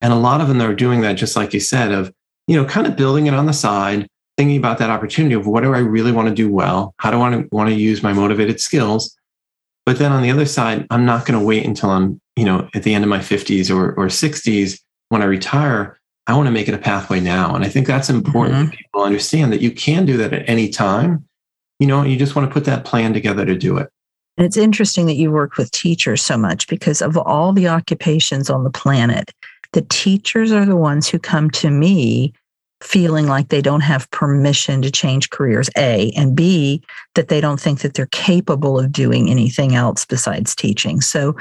And 0.02 0.14
a 0.14 0.18
lot 0.18 0.42
of 0.42 0.48
them 0.48 0.62
are 0.62 0.76
doing 0.76 1.02
that, 1.02 1.14
just 1.14 1.36
like 1.36 1.54
you 1.54 1.60
said, 1.60 1.92
of, 1.92 2.14
you 2.46 2.56
know, 2.56 2.66
kind 2.66 2.86
of 2.86 2.96
building 2.96 3.26
it 3.26 3.34
on 3.34 3.48
the 3.48 3.54
side, 3.54 4.08
thinking 4.38 4.58
about 4.58 4.78
that 4.78 4.90
opportunity 4.90 5.34
of 5.34 5.48
what 5.48 5.64
do 5.64 5.74
I 5.74 5.80
really 5.80 6.12
want 6.12 6.30
to 6.30 6.34
do 6.34 6.50
well? 6.50 6.94
How 7.00 7.12
do 7.12 7.18
I 7.18 7.20
want 7.20 7.50
to, 7.50 7.56
want 7.56 7.70
to 7.70 7.76
use 7.76 8.04
my 8.04 8.14
motivated 8.14 8.62
skills? 8.62 9.18
But 9.86 9.98
then 9.98 10.12
on 10.12 10.22
the 10.22 10.32
other 10.32 10.46
side, 10.46 10.86
I'm 10.90 11.06
not 11.06 11.26
going 11.26 11.40
to 11.40 11.46
wait 11.46 11.66
until 11.66 11.90
I'm, 11.90 12.22
you 12.36 12.46
know, 12.46 12.70
at 12.76 12.84
the 12.84 12.94
end 12.94 13.04
of 13.04 13.10
my 13.10 13.20
50s 13.20 13.74
or, 13.74 13.94
or 13.94 14.08
60s 14.08 14.80
when 15.10 15.22
I 15.22 15.26
retire. 15.26 16.00
I 16.28 16.36
want 16.36 16.48
to 16.48 16.52
make 16.52 16.68
it 16.68 16.74
a 16.74 16.78
pathway 16.78 17.22
now. 17.22 17.56
And 17.56 17.64
I 17.64 17.70
think 17.70 17.88
that's 17.88 18.10
important 18.10 18.56
mm-hmm. 18.56 18.66
that 18.66 18.78
people 18.78 19.04
understand 19.04 19.54
that 19.54 19.62
you 19.62 19.72
can 19.72 20.06
do 20.06 20.18
that 20.18 20.34
at 20.34 20.48
any 20.48 20.70
time. 20.70 21.26
You 21.80 21.88
know, 21.88 22.04
you 22.04 22.18
just 22.18 22.36
want 22.36 22.50
to 22.50 22.54
put 22.54 22.66
that 22.66 22.84
plan 22.84 23.14
together 23.14 23.46
to 23.46 23.58
do 23.58 23.78
it. 23.78 23.90
And 24.36 24.46
it's 24.46 24.58
interesting 24.58 25.06
that 25.08 25.16
you 25.16 25.32
work 25.32 25.58
with 25.58 25.72
teachers 25.72 26.22
so 26.22 26.38
much 26.38 26.68
because 26.68 27.02
of 27.02 27.18
all 27.18 27.54
the 27.54 27.68
occupations 27.68 28.50
on 28.50 28.64
the 28.64 28.70
planet, 28.70 29.34
the 29.72 29.82
teachers 29.84 30.52
are 30.52 30.66
the 30.66 30.76
ones 30.76 31.08
who 31.08 31.18
come 31.18 31.50
to 31.52 31.70
me 31.70 32.34
feeling 32.82 33.28
like 33.28 33.50
they 33.50 33.62
don't 33.62 33.82
have 33.82 34.10
permission 34.12 34.82
to 34.84 34.92
change 34.92 35.30
careers, 35.32 35.70
A, 35.78 36.12
and 36.16 36.36
B, 36.36 36.82
that 37.16 37.28
they 37.28 37.42
don't 37.42 37.60
think 37.60 37.82
that 37.82 37.96
they're 37.96 38.06
capable 38.08 38.80
of 38.80 38.92
doing 38.92 39.30
anything 39.30 39.76
else 39.76 40.06
besides 40.06 40.56
teaching. 40.56 41.02
So, 41.02 41.36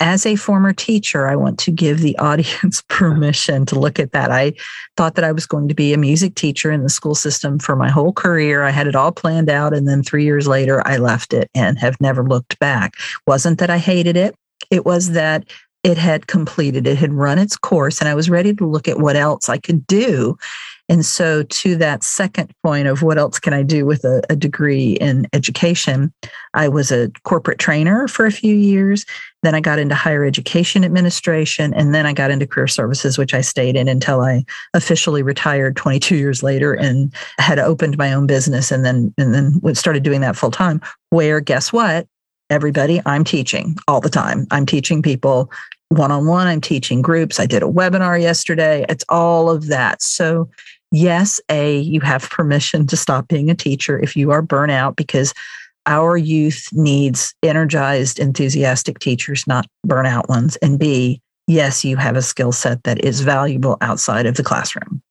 as 0.00 0.26
a 0.26 0.34
former 0.34 0.72
teacher, 0.72 1.28
I 1.28 1.36
want 1.36 1.58
to 1.60 1.70
give 1.70 2.00
the 2.00 2.18
audience 2.18 2.82
permission 2.88 3.64
to 3.66 3.78
look 3.78 3.98
at 3.98 4.12
that. 4.12 4.30
I 4.30 4.52
thought 4.96 5.14
that 5.14 5.24
I 5.24 5.32
was 5.32 5.46
going 5.46 5.68
to 5.68 5.74
be 5.74 5.92
a 5.92 5.98
music 5.98 6.34
teacher 6.34 6.70
in 6.70 6.82
the 6.82 6.88
school 6.88 7.14
system 7.14 7.58
for 7.58 7.76
my 7.76 7.88
whole 7.88 8.12
career. 8.12 8.64
I 8.64 8.70
had 8.70 8.86
it 8.86 8.96
all 8.96 9.12
planned 9.12 9.48
out. 9.48 9.72
And 9.72 9.88
then 9.88 10.02
three 10.02 10.24
years 10.24 10.48
later, 10.48 10.86
I 10.86 10.96
left 10.96 11.32
it 11.32 11.48
and 11.54 11.78
have 11.78 12.00
never 12.00 12.24
looked 12.24 12.58
back. 12.58 12.94
Wasn't 13.26 13.58
that 13.60 13.70
I 13.70 13.78
hated 13.78 14.16
it, 14.16 14.34
it 14.70 14.84
was 14.84 15.12
that 15.12 15.44
it 15.82 15.98
had 15.98 16.28
completed, 16.28 16.86
it 16.86 16.96
had 16.96 17.12
run 17.12 17.38
its 17.38 17.56
course, 17.56 18.00
and 18.00 18.08
I 18.08 18.14
was 18.14 18.30
ready 18.30 18.54
to 18.54 18.66
look 18.66 18.86
at 18.86 19.00
what 19.00 19.16
else 19.16 19.48
I 19.48 19.58
could 19.58 19.86
do. 19.86 20.36
And 20.88 21.06
so, 21.06 21.44
to 21.44 21.76
that 21.76 22.02
second 22.02 22.52
point 22.64 22.88
of 22.88 23.02
what 23.02 23.16
else 23.16 23.38
can 23.38 23.52
I 23.52 23.62
do 23.62 23.86
with 23.86 24.04
a, 24.04 24.22
a, 24.28 24.36
degree 24.36 24.92
in 24.94 25.28
education, 25.32 26.12
I 26.54 26.68
was 26.68 26.90
a 26.90 27.10
corporate 27.22 27.58
trainer 27.58 28.08
for 28.08 28.26
a 28.26 28.32
few 28.32 28.54
years. 28.54 29.06
Then 29.42 29.54
I 29.54 29.60
got 29.60 29.78
into 29.78 29.94
higher 29.94 30.24
education 30.24 30.84
administration, 30.84 31.72
and 31.72 31.94
then 31.94 32.04
I 32.04 32.12
got 32.12 32.30
into 32.30 32.46
career 32.46 32.66
services, 32.66 33.16
which 33.16 33.32
I 33.32 33.42
stayed 33.42 33.76
in 33.76 33.88
until 33.88 34.20
I 34.20 34.44
officially 34.74 35.22
retired 35.22 35.76
22 35.76 36.16
years 36.16 36.42
later 36.42 36.74
and 36.74 37.14
had 37.38 37.58
opened 37.58 37.96
my 37.96 38.12
own 38.12 38.26
business, 38.26 38.72
and 38.72 38.84
then 38.84 39.14
and 39.18 39.34
then 39.34 39.74
started 39.74 40.02
doing 40.02 40.20
that 40.22 40.36
full 40.36 40.50
time. 40.50 40.80
Where 41.10 41.40
guess 41.40 41.72
what? 41.72 42.06
Everybody, 42.50 43.00
I'm 43.06 43.24
teaching 43.24 43.76
all 43.88 44.00
the 44.00 44.10
time. 44.10 44.46
I'm 44.50 44.66
teaching 44.66 45.00
people 45.00 45.50
one 45.92 46.10
on 46.10 46.26
one. 46.26 46.46
I'm 46.46 46.60
teaching 46.60 47.02
groups. 47.02 47.38
I 47.38 47.46
did 47.46 47.62
a 47.62 47.66
webinar 47.66 48.20
yesterday. 48.20 48.84
It's 48.88 49.04
all 49.08 49.50
of 49.50 49.66
that. 49.68 50.02
So 50.02 50.48
yes, 50.90 51.40
A, 51.48 51.78
you 51.78 52.00
have 52.00 52.28
permission 52.30 52.86
to 52.88 52.96
stop 52.96 53.28
being 53.28 53.50
a 53.50 53.54
teacher 53.54 53.98
if 53.98 54.16
you 54.16 54.30
are 54.30 54.42
burnout 54.42 54.96
because 54.96 55.34
our 55.86 56.16
youth 56.16 56.68
needs 56.72 57.34
energized, 57.42 58.18
enthusiastic 58.18 58.98
teachers, 59.00 59.46
not 59.46 59.66
burnout 59.86 60.28
ones. 60.28 60.56
And 60.56 60.78
B, 60.78 61.20
yes, 61.46 61.84
you 61.84 61.96
have 61.96 62.16
a 62.16 62.22
skill 62.22 62.52
set 62.52 62.84
that 62.84 63.04
is 63.04 63.20
valuable 63.20 63.78
outside 63.80 64.26
of 64.26 64.36
the 64.36 64.44
classroom. 64.44 65.02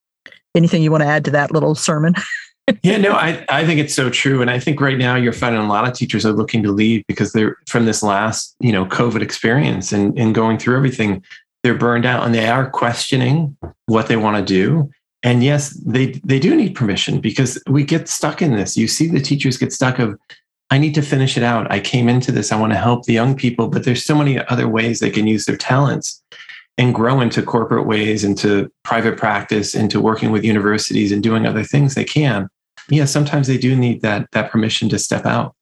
Anything 0.56 0.82
you 0.84 0.92
want 0.92 1.04
to 1.04 1.08
add 1.08 1.26
to 1.26 1.32
that 1.32 1.52
little 1.52 1.76
sermon? 1.76 2.14
yeah, 2.84 2.98
no, 2.98 3.14
I, 3.14 3.46
I 3.50 3.66
think 3.66 3.80
it's 3.80 3.94
so 3.94 4.10
true. 4.10 4.42
And 4.42 4.50
I 4.50 4.60
think 4.60 4.82
right 4.82 4.98
now 4.98 5.16
you're 5.16 5.34
finding 5.34 5.62
a 5.62 5.68
lot 5.68 5.88
of 5.88 5.94
teachers 5.94 6.26
are 6.26 6.34
looking 6.34 6.64
to 6.64 6.72
leave 6.72 7.04
because 7.08 7.34
they're 7.34 7.58
from 7.68 7.86
this 7.86 8.04
last, 8.04 8.56
you 8.60 8.72
know, 8.72 8.86
COVID 8.86 9.22
experience 9.22 9.92
and, 9.92 10.18
and 10.18 10.36
going 10.36 10.58
through 10.58 10.78
everything, 10.78 11.24
they're 11.64 11.78
burned 11.78 12.06
out 12.06 12.26
and 12.26 12.34
they 12.34 12.48
are 12.48 12.70
questioning 12.70 13.56
what 13.86 14.08
they 14.08 14.18
want 14.18 14.38
to 14.38 14.54
do. 14.54 14.90
And 15.24 15.44
yes 15.44 15.70
they 15.86 16.20
they 16.24 16.40
do 16.40 16.56
need 16.56 16.74
permission 16.74 17.22
because 17.22 17.62
we 17.70 17.84
get 17.84 18.08
stuck 18.08 18.42
in 18.42 18.56
this. 18.56 18.76
You 18.76 18.88
see 18.88 19.08
the 19.08 19.22
teachers 19.22 19.58
get 19.58 19.72
stuck 19.72 20.00
of 20.00 20.20
i 20.72 20.78
need 20.78 20.96
to 20.96 21.02
finish 21.02 21.38
it 21.38 21.44
out. 21.44 21.72
I 21.72 21.80
came 21.80 22.10
into 22.10 22.32
this. 22.32 22.52
I 22.52 22.60
want 22.60 22.74
to 22.74 22.80
help 22.80 23.06
the 23.06 23.14
young 23.14 23.36
people. 23.36 23.68
But 23.68 23.84
there's 23.84 24.04
so 24.04 24.16
many 24.16 24.44
other 24.48 24.68
ways 24.68 25.00
they 25.00 25.12
can 25.12 25.28
use 25.28 25.46
their 25.46 25.58
talents 25.58 26.24
and 26.78 26.96
grow 26.96 27.22
into 27.22 27.44
corporate 27.44 27.86
ways 27.86 28.24
into 28.24 28.72
private 28.84 29.18
practice 29.18 29.76
into 29.76 30.00
working 30.00 30.32
with 30.32 30.44
universities 30.44 31.12
and 31.12 31.22
doing 31.22 31.46
other 31.46 31.64
things 31.64 31.94
they 31.94 32.04
can 32.04 32.50
yeah 32.90 33.06
sometimes 33.06 33.48
they 33.48 33.58
do 33.58 33.76
need 33.76 34.02
that 34.02 34.28
that 34.32 34.52
permission 34.52 34.90
to 34.90 35.00
step 35.00 35.26
out 35.26 35.56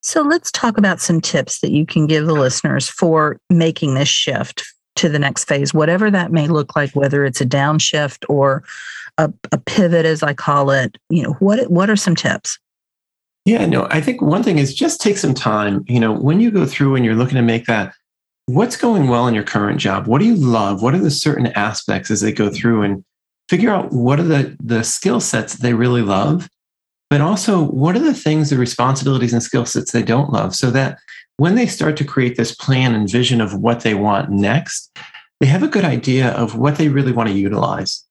so 0.00 0.22
let's 0.22 0.50
talk 0.52 0.78
about 0.78 1.00
some 1.00 1.20
tips 1.20 1.60
that 1.60 1.72
you 1.72 1.84
can 1.84 2.06
give 2.06 2.26
the 2.26 2.32
listeners 2.32 2.88
for 2.88 3.40
making 3.50 3.94
this 3.94 4.08
shift 4.08 4.64
to 4.98 5.08
the 5.08 5.18
next 5.18 5.44
phase, 5.44 5.72
whatever 5.72 6.10
that 6.10 6.32
may 6.32 6.48
look 6.48 6.76
like, 6.76 6.90
whether 6.92 7.24
it's 7.24 7.40
a 7.40 7.46
downshift 7.46 8.24
or 8.28 8.64
a, 9.16 9.32
a 9.52 9.58
pivot, 9.58 10.04
as 10.04 10.22
I 10.22 10.34
call 10.34 10.70
it. 10.70 10.98
You 11.08 11.22
know, 11.22 11.32
what 11.34 11.70
what 11.70 11.90
are 11.90 11.96
some 11.96 12.14
tips? 12.14 12.58
Yeah, 13.44 13.64
no, 13.66 13.86
I 13.90 14.00
think 14.00 14.20
one 14.20 14.42
thing 14.42 14.58
is 14.58 14.74
just 14.74 15.00
take 15.00 15.16
some 15.16 15.34
time. 15.34 15.84
You 15.88 16.00
know, 16.00 16.12
when 16.12 16.40
you 16.40 16.50
go 16.50 16.66
through 16.66 16.96
and 16.96 17.04
you're 17.04 17.14
looking 17.14 17.36
to 17.36 17.42
make 17.42 17.66
that, 17.66 17.94
what's 18.46 18.76
going 18.76 19.08
well 19.08 19.26
in 19.26 19.34
your 19.34 19.44
current 19.44 19.80
job? 19.80 20.06
What 20.06 20.18
do 20.18 20.26
you 20.26 20.34
love? 20.34 20.82
What 20.82 20.94
are 20.94 20.98
the 20.98 21.10
certain 21.10 21.46
aspects 21.48 22.10
as 22.10 22.20
they 22.20 22.32
go 22.32 22.50
through 22.50 22.82
and 22.82 23.04
figure 23.48 23.70
out 23.70 23.92
what 23.92 24.20
are 24.20 24.24
the 24.24 24.56
the 24.60 24.82
skill 24.82 25.20
sets 25.20 25.54
they 25.54 25.74
really 25.74 26.02
love, 26.02 26.48
but 27.10 27.20
also 27.20 27.62
what 27.62 27.96
are 27.96 28.00
the 28.00 28.14
things, 28.14 28.50
the 28.50 28.58
responsibilities 28.58 29.32
and 29.32 29.42
skill 29.42 29.66
sets 29.66 29.92
they 29.92 30.02
don't 30.02 30.32
love, 30.32 30.54
so 30.54 30.70
that 30.70 30.98
when 31.38 31.54
they 31.54 31.66
start 31.66 31.96
to 31.96 32.04
create 32.04 32.36
this 32.36 32.54
plan 32.54 32.94
and 32.94 33.10
vision 33.10 33.40
of 33.40 33.54
what 33.54 33.80
they 33.80 33.94
want 33.94 34.30
next, 34.30 34.96
they 35.40 35.46
have 35.46 35.62
a 35.62 35.68
good 35.68 35.84
idea 35.84 36.30
of 36.30 36.56
what 36.56 36.76
they 36.76 36.88
really 36.88 37.12
want 37.12 37.28
to 37.28 37.34
utilize. 37.34 38.04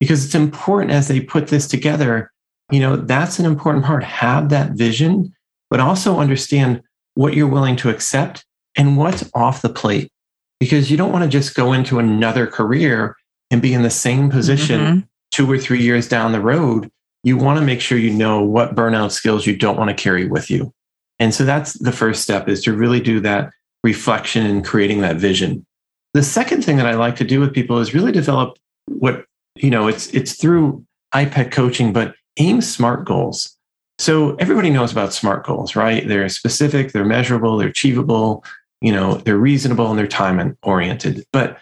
Because 0.00 0.24
it's 0.24 0.34
important 0.34 0.90
as 0.90 1.08
they 1.08 1.20
put 1.20 1.48
this 1.48 1.68
together, 1.68 2.32
you 2.70 2.80
know, 2.80 2.96
that's 2.96 3.38
an 3.38 3.46
important 3.46 3.84
part. 3.84 4.02
Have 4.02 4.48
that 4.48 4.72
vision, 4.72 5.32
but 5.70 5.80
also 5.80 6.18
understand 6.18 6.82
what 7.14 7.34
you're 7.34 7.46
willing 7.46 7.76
to 7.76 7.90
accept 7.90 8.44
and 8.76 8.96
what's 8.96 9.30
off 9.34 9.62
the 9.62 9.68
plate. 9.68 10.10
Because 10.58 10.90
you 10.90 10.96
don't 10.96 11.12
want 11.12 11.24
to 11.24 11.30
just 11.30 11.54
go 11.54 11.72
into 11.72 11.98
another 11.98 12.46
career 12.46 13.16
and 13.50 13.62
be 13.62 13.72
in 13.72 13.82
the 13.82 13.90
same 13.90 14.30
position 14.30 14.80
mm-hmm. 14.80 15.00
two 15.30 15.50
or 15.50 15.58
three 15.58 15.80
years 15.80 16.08
down 16.08 16.32
the 16.32 16.40
road. 16.40 16.90
You 17.24 17.36
want 17.36 17.58
to 17.58 17.64
make 17.64 17.80
sure 17.80 17.98
you 17.98 18.12
know 18.12 18.42
what 18.42 18.74
burnout 18.74 19.10
skills 19.10 19.46
you 19.46 19.56
don't 19.56 19.76
want 19.76 19.88
to 19.88 20.02
carry 20.02 20.26
with 20.26 20.50
you. 20.50 20.72
And 21.18 21.34
so 21.34 21.44
that's 21.44 21.72
the 21.74 21.92
first 21.92 22.22
step 22.22 22.48
is 22.48 22.62
to 22.64 22.72
really 22.72 23.00
do 23.00 23.20
that 23.20 23.50
reflection 23.82 24.46
and 24.46 24.64
creating 24.64 25.00
that 25.00 25.16
vision. 25.16 25.66
The 26.12 26.22
second 26.22 26.64
thing 26.64 26.76
that 26.76 26.86
I 26.86 26.94
like 26.94 27.16
to 27.16 27.24
do 27.24 27.40
with 27.40 27.52
people 27.52 27.78
is 27.78 27.94
really 27.94 28.12
develop 28.12 28.56
what, 28.86 29.24
you 29.56 29.70
know, 29.70 29.88
it's 29.88 30.08
it's 30.08 30.34
through 30.34 30.84
IPEC 31.14 31.50
coaching, 31.50 31.92
but 31.92 32.14
aim 32.36 32.60
smart 32.60 33.04
goals. 33.04 33.56
So 33.98 34.34
everybody 34.36 34.70
knows 34.70 34.92
about 34.92 35.12
smart 35.12 35.46
goals, 35.46 35.76
right? 35.76 36.06
They're 36.06 36.28
specific, 36.28 36.92
they're 36.92 37.04
measurable, 37.04 37.56
they're 37.56 37.68
achievable, 37.68 38.44
you 38.80 38.92
know, 38.92 39.14
they're 39.14 39.38
reasonable 39.38 39.88
and 39.88 39.98
they're 39.98 40.08
time 40.08 40.56
oriented. 40.62 41.24
But 41.32 41.58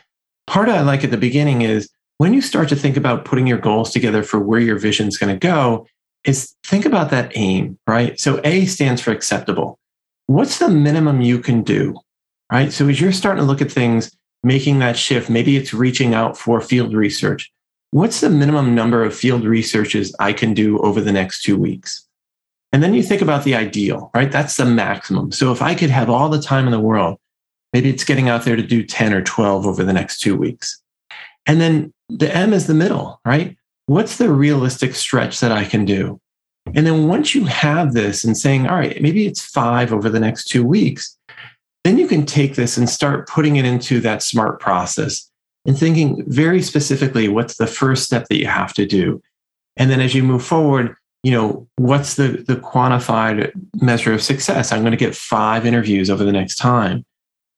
part 0.46 0.68
I 0.68 0.80
like 0.80 1.04
at 1.04 1.10
the 1.10 1.18
beginning 1.18 1.62
is 1.62 1.90
when 2.22 2.32
you 2.32 2.40
start 2.40 2.68
to 2.68 2.76
think 2.76 2.96
about 2.96 3.24
putting 3.24 3.48
your 3.48 3.58
goals 3.58 3.90
together 3.90 4.22
for 4.22 4.38
where 4.38 4.60
your 4.60 4.78
vision 4.78 5.08
is 5.08 5.18
going 5.18 5.36
to 5.36 5.44
go, 5.44 5.88
is 6.24 6.54
think 6.64 6.86
about 6.86 7.10
that 7.10 7.32
aim, 7.34 7.76
right? 7.88 8.20
So 8.20 8.40
A 8.44 8.64
stands 8.66 9.02
for 9.02 9.10
acceptable. 9.10 9.80
what's 10.28 10.60
the 10.60 10.68
minimum 10.68 11.20
you 11.20 11.40
can 11.40 11.64
do? 11.64 11.98
Right. 12.52 12.72
So 12.72 12.86
as 12.88 13.00
you're 13.00 13.10
starting 13.10 13.42
to 13.42 13.44
look 13.44 13.60
at 13.60 13.72
things, 13.72 14.16
making 14.44 14.78
that 14.78 14.96
shift, 14.96 15.30
maybe 15.30 15.56
it's 15.56 15.74
reaching 15.74 16.14
out 16.14 16.38
for 16.38 16.60
field 16.60 16.94
research. 16.94 17.50
What's 17.90 18.20
the 18.20 18.30
minimum 18.30 18.72
number 18.72 19.02
of 19.02 19.16
field 19.16 19.42
researches 19.42 20.14
I 20.20 20.32
can 20.32 20.54
do 20.54 20.78
over 20.78 21.00
the 21.00 21.10
next 21.10 21.42
two 21.42 21.56
weeks? 21.56 22.06
And 22.72 22.84
then 22.84 22.94
you 22.94 23.02
think 23.02 23.20
about 23.20 23.42
the 23.42 23.56
ideal, 23.56 24.12
right? 24.14 24.30
That's 24.30 24.56
the 24.56 24.64
maximum. 24.64 25.32
So 25.32 25.50
if 25.50 25.60
I 25.60 25.74
could 25.74 25.90
have 25.90 26.08
all 26.08 26.28
the 26.28 26.40
time 26.40 26.66
in 26.66 26.70
the 26.70 26.78
world, 26.78 27.18
maybe 27.72 27.90
it's 27.90 28.04
getting 28.04 28.28
out 28.28 28.44
there 28.44 28.54
to 28.54 28.62
do 28.62 28.84
10 28.84 29.12
or 29.12 29.22
12 29.22 29.66
over 29.66 29.82
the 29.82 29.92
next 29.92 30.20
two 30.20 30.36
weeks. 30.36 30.81
And 31.46 31.60
then 31.60 31.92
the 32.08 32.34
M 32.34 32.52
is 32.52 32.66
the 32.66 32.74
middle, 32.74 33.20
right? 33.24 33.56
What's 33.86 34.16
the 34.16 34.32
realistic 34.32 34.94
stretch 34.94 35.40
that 35.40 35.52
I 35.52 35.64
can 35.64 35.84
do? 35.84 36.20
And 36.74 36.86
then 36.86 37.08
once 37.08 37.34
you 37.34 37.44
have 37.46 37.92
this 37.92 38.22
and 38.22 38.36
saying, 38.36 38.68
all 38.68 38.76
right, 38.76 39.00
maybe 39.02 39.26
it's 39.26 39.44
five 39.44 39.92
over 39.92 40.08
the 40.08 40.20
next 40.20 40.44
two 40.44 40.64
weeks, 40.64 41.16
then 41.84 41.98
you 41.98 42.06
can 42.06 42.24
take 42.24 42.54
this 42.54 42.76
and 42.76 42.88
start 42.88 43.28
putting 43.28 43.56
it 43.56 43.64
into 43.64 44.00
that 44.00 44.22
smart 44.22 44.60
process 44.60 45.28
and 45.66 45.76
thinking 45.76 46.24
very 46.28 46.62
specifically 46.62 47.28
what's 47.28 47.56
the 47.56 47.66
first 47.66 48.04
step 48.04 48.28
that 48.28 48.38
you 48.38 48.46
have 48.46 48.72
to 48.74 48.86
do. 48.86 49.20
And 49.76 49.90
then 49.90 50.00
as 50.00 50.14
you 50.14 50.22
move 50.22 50.44
forward, 50.44 50.94
you 51.22 51.32
know, 51.32 51.68
what's 51.76 52.14
the, 52.14 52.44
the 52.46 52.56
quantified 52.56 53.52
measure 53.80 54.12
of 54.12 54.22
success? 54.22 54.72
I'm 54.72 54.82
going 54.82 54.92
to 54.92 54.96
get 54.96 55.14
five 55.14 55.66
interviews 55.66 56.10
over 56.10 56.24
the 56.24 56.32
next 56.32 56.56
time. 56.56 57.04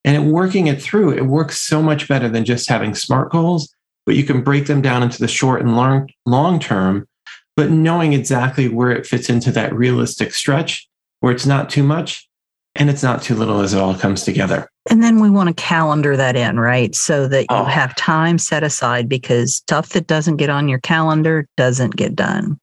And 0.04 0.30
working 0.32 0.66
it 0.66 0.82
through, 0.82 1.12
it 1.12 1.26
works 1.26 1.58
so 1.58 1.82
much 1.82 2.08
better 2.08 2.28
than 2.28 2.44
just 2.44 2.68
having 2.68 2.94
SMART 2.94 3.30
goals, 3.30 3.74
but 4.04 4.16
you 4.16 4.24
can 4.24 4.42
break 4.42 4.66
them 4.66 4.82
down 4.82 5.02
into 5.02 5.18
the 5.18 5.28
short 5.28 5.62
and 5.62 5.76
long, 5.76 6.10
long 6.26 6.60
term, 6.60 7.08
but 7.56 7.70
knowing 7.70 8.12
exactly 8.12 8.68
where 8.68 8.90
it 8.90 9.06
fits 9.06 9.30
into 9.30 9.50
that 9.52 9.74
realistic 9.74 10.34
stretch 10.34 10.86
where 11.20 11.32
it's 11.32 11.46
not 11.46 11.70
too 11.70 11.82
much 11.82 12.28
and 12.74 12.90
it's 12.90 13.02
not 13.02 13.22
too 13.22 13.34
little 13.34 13.60
as 13.60 13.72
it 13.72 13.80
all 13.80 13.94
comes 13.94 14.24
together. 14.24 14.68
And 14.90 15.02
then 15.02 15.20
we 15.20 15.30
want 15.30 15.48
to 15.48 15.54
calendar 15.54 16.16
that 16.16 16.36
in, 16.36 16.60
right? 16.60 16.94
So 16.94 17.26
that 17.28 17.42
you 17.42 17.56
oh. 17.56 17.64
have 17.64 17.94
time 17.94 18.36
set 18.36 18.62
aside 18.62 19.08
because 19.08 19.54
stuff 19.54 19.90
that 19.90 20.06
doesn't 20.06 20.36
get 20.36 20.50
on 20.50 20.68
your 20.68 20.80
calendar 20.80 21.46
doesn't 21.56 21.96
get 21.96 22.14
done. 22.14 22.58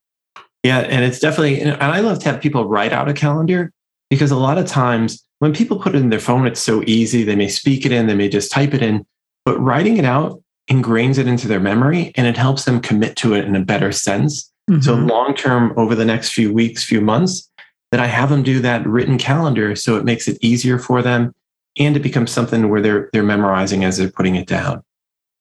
Yeah. 0.62 0.80
And 0.80 1.04
it's 1.04 1.18
definitely, 1.18 1.60
and 1.60 1.82
I 1.82 2.00
love 2.00 2.20
to 2.20 2.30
have 2.30 2.40
people 2.40 2.68
write 2.68 2.92
out 2.92 3.08
a 3.08 3.14
calendar 3.14 3.72
because 4.12 4.30
a 4.30 4.36
lot 4.36 4.58
of 4.58 4.66
times 4.66 5.24
when 5.38 5.54
people 5.54 5.78
put 5.78 5.94
it 5.94 6.02
in 6.02 6.10
their 6.10 6.20
phone, 6.20 6.46
it's 6.46 6.60
so 6.60 6.82
easy. 6.86 7.22
They 7.22 7.34
may 7.34 7.48
speak 7.48 7.86
it 7.86 7.92
in, 7.92 8.08
they 8.08 8.14
may 8.14 8.28
just 8.28 8.52
type 8.52 8.74
it 8.74 8.82
in, 8.82 9.06
but 9.46 9.58
writing 9.58 9.96
it 9.96 10.04
out 10.04 10.38
ingrains 10.70 11.16
it 11.16 11.26
into 11.26 11.48
their 11.48 11.58
memory 11.58 12.12
and 12.14 12.26
it 12.26 12.36
helps 12.36 12.66
them 12.66 12.78
commit 12.78 13.16
to 13.16 13.32
it 13.32 13.46
in 13.46 13.56
a 13.56 13.64
better 13.64 13.90
sense. 13.90 14.52
Mm-hmm. 14.70 14.82
So, 14.82 14.96
long 14.96 15.34
term, 15.34 15.72
over 15.78 15.94
the 15.94 16.04
next 16.04 16.32
few 16.34 16.52
weeks, 16.52 16.84
few 16.84 17.00
months, 17.00 17.50
that 17.90 18.00
I 18.00 18.06
have 18.06 18.28
them 18.28 18.42
do 18.42 18.60
that 18.60 18.86
written 18.86 19.16
calendar 19.16 19.74
so 19.76 19.96
it 19.96 20.04
makes 20.04 20.28
it 20.28 20.36
easier 20.42 20.78
for 20.78 21.00
them 21.00 21.32
and 21.78 21.96
it 21.96 22.02
becomes 22.02 22.30
something 22.30 22.68
where 22.68 22.82
they're, 22.82 23.08
they're 23.14 23.22
memorizing 23.22 23.82
as 23.82 23.96
they're 23.96 24.10
putting 24.10 24.36
it 24.36 24.46
down. 24.46 24.82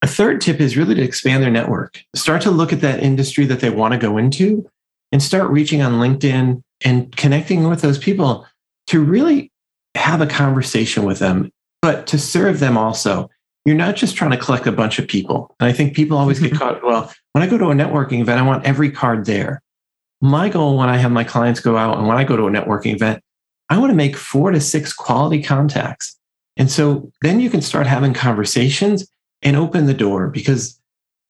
A 0.02 0.08
third 0.08 0.40
tip 0.40 0.62
is 0.62 0.78
really 0.78 0.96
to 0.96 1.04
expand 1.04 1.44
their 1.44 1.52
network. 1.52 2.02
Start 2.16 2.42
to 2.44 2.52
look 2.52 2.72
at 2.72 2.80
that 2.80 3.04
industry 3.04 3.44
that 3.48 3.60
they 3.60 3.70
want 3.70 3.92
to 3.92 4.00
go 4.00 4.18
into 4.18 4.66
and 5.12 5.22
start 5.22 5.52
reaching 5.52 5.82
on 5.82 6.00
LinkedIn 6.00 6.64
and 6.86 7.16
connecting 7.18 7.68
with 7.68 7.82
those 7.82 7.98
people 7.98 8.48
to 8.92 9.02
really 9.02 9.50
have 9.96 10.20
a 10.20 10.28
conversation 10.28 11.06
with 11.06 11.20
them, 11.20 11.50
but 11.82 12.08
to 12.08 12.20
serve 12.20 12.60
them 12.60 12.78
also. 12.78 13.30
You're 13.64 13.78
not 13.78 13.96
just 13.96 14.18
trying 14.18 14.32
to 14.32 14.38
collect 14.38 14.68
a 14.68 14.72
bunch 14.72 15.00
of 15.00 15.08
people. 15.08 15.56
And 15.62 15.70
I 15.70 15.72
think 15.72 15.96
people 15.96 16.18
always 16.18 16.40
get 16.40 16.52
mm-hmm. 16.52 16.58
caught. 16.58 16.84
Well, 16.84 17.14
when 17.32 17.42
I 17.42 17.48
go 17.48 17.58
to 17.58 17.72
a 17.72 17.74
networking 17.74 18.20
event, 18.20 18.42
I 18.42 18.46
want 18.46 18.66
every 18.66 18.92
card 18.92 19.26
there. 19.26 19.62
My 20.20 20.50
goal 20.50 20.78
when 20.78 20.90
I 20.90 20.98
have 20.98 21.12
my 21.12 21.24
clients 21.24 21.62
go 21.62 21.78
out 21.78 22.00
and 22.00 22.08
when 22.08 22.18
I 22.18 22.26
go 22.26 22.36
to 22.36 22.48
a 22.48 22.52
networking 22.52 22.94
event, 22.94 23.24
I 23.70 23.78
want 23.78 23.92
to 23.92 23.96
make 23.96 24.18
four 24.18 24.52
to 24.52 24.60
six 24.60 24.92
quality 24.92 25.42
contacts. 25.42 26.18
And 26.58 26.70
so 26.70 27.10
then 27.22 27.40
you 27.40 27.50
can 27.50 27.62
start 27.62 27.88
having 27.88 28.14
conversations 28.14 29.08
and 29.42 29.56
open 29.56 29.86
the 29.86 29.94
door 29.94 30.28
because, 30.28 30.78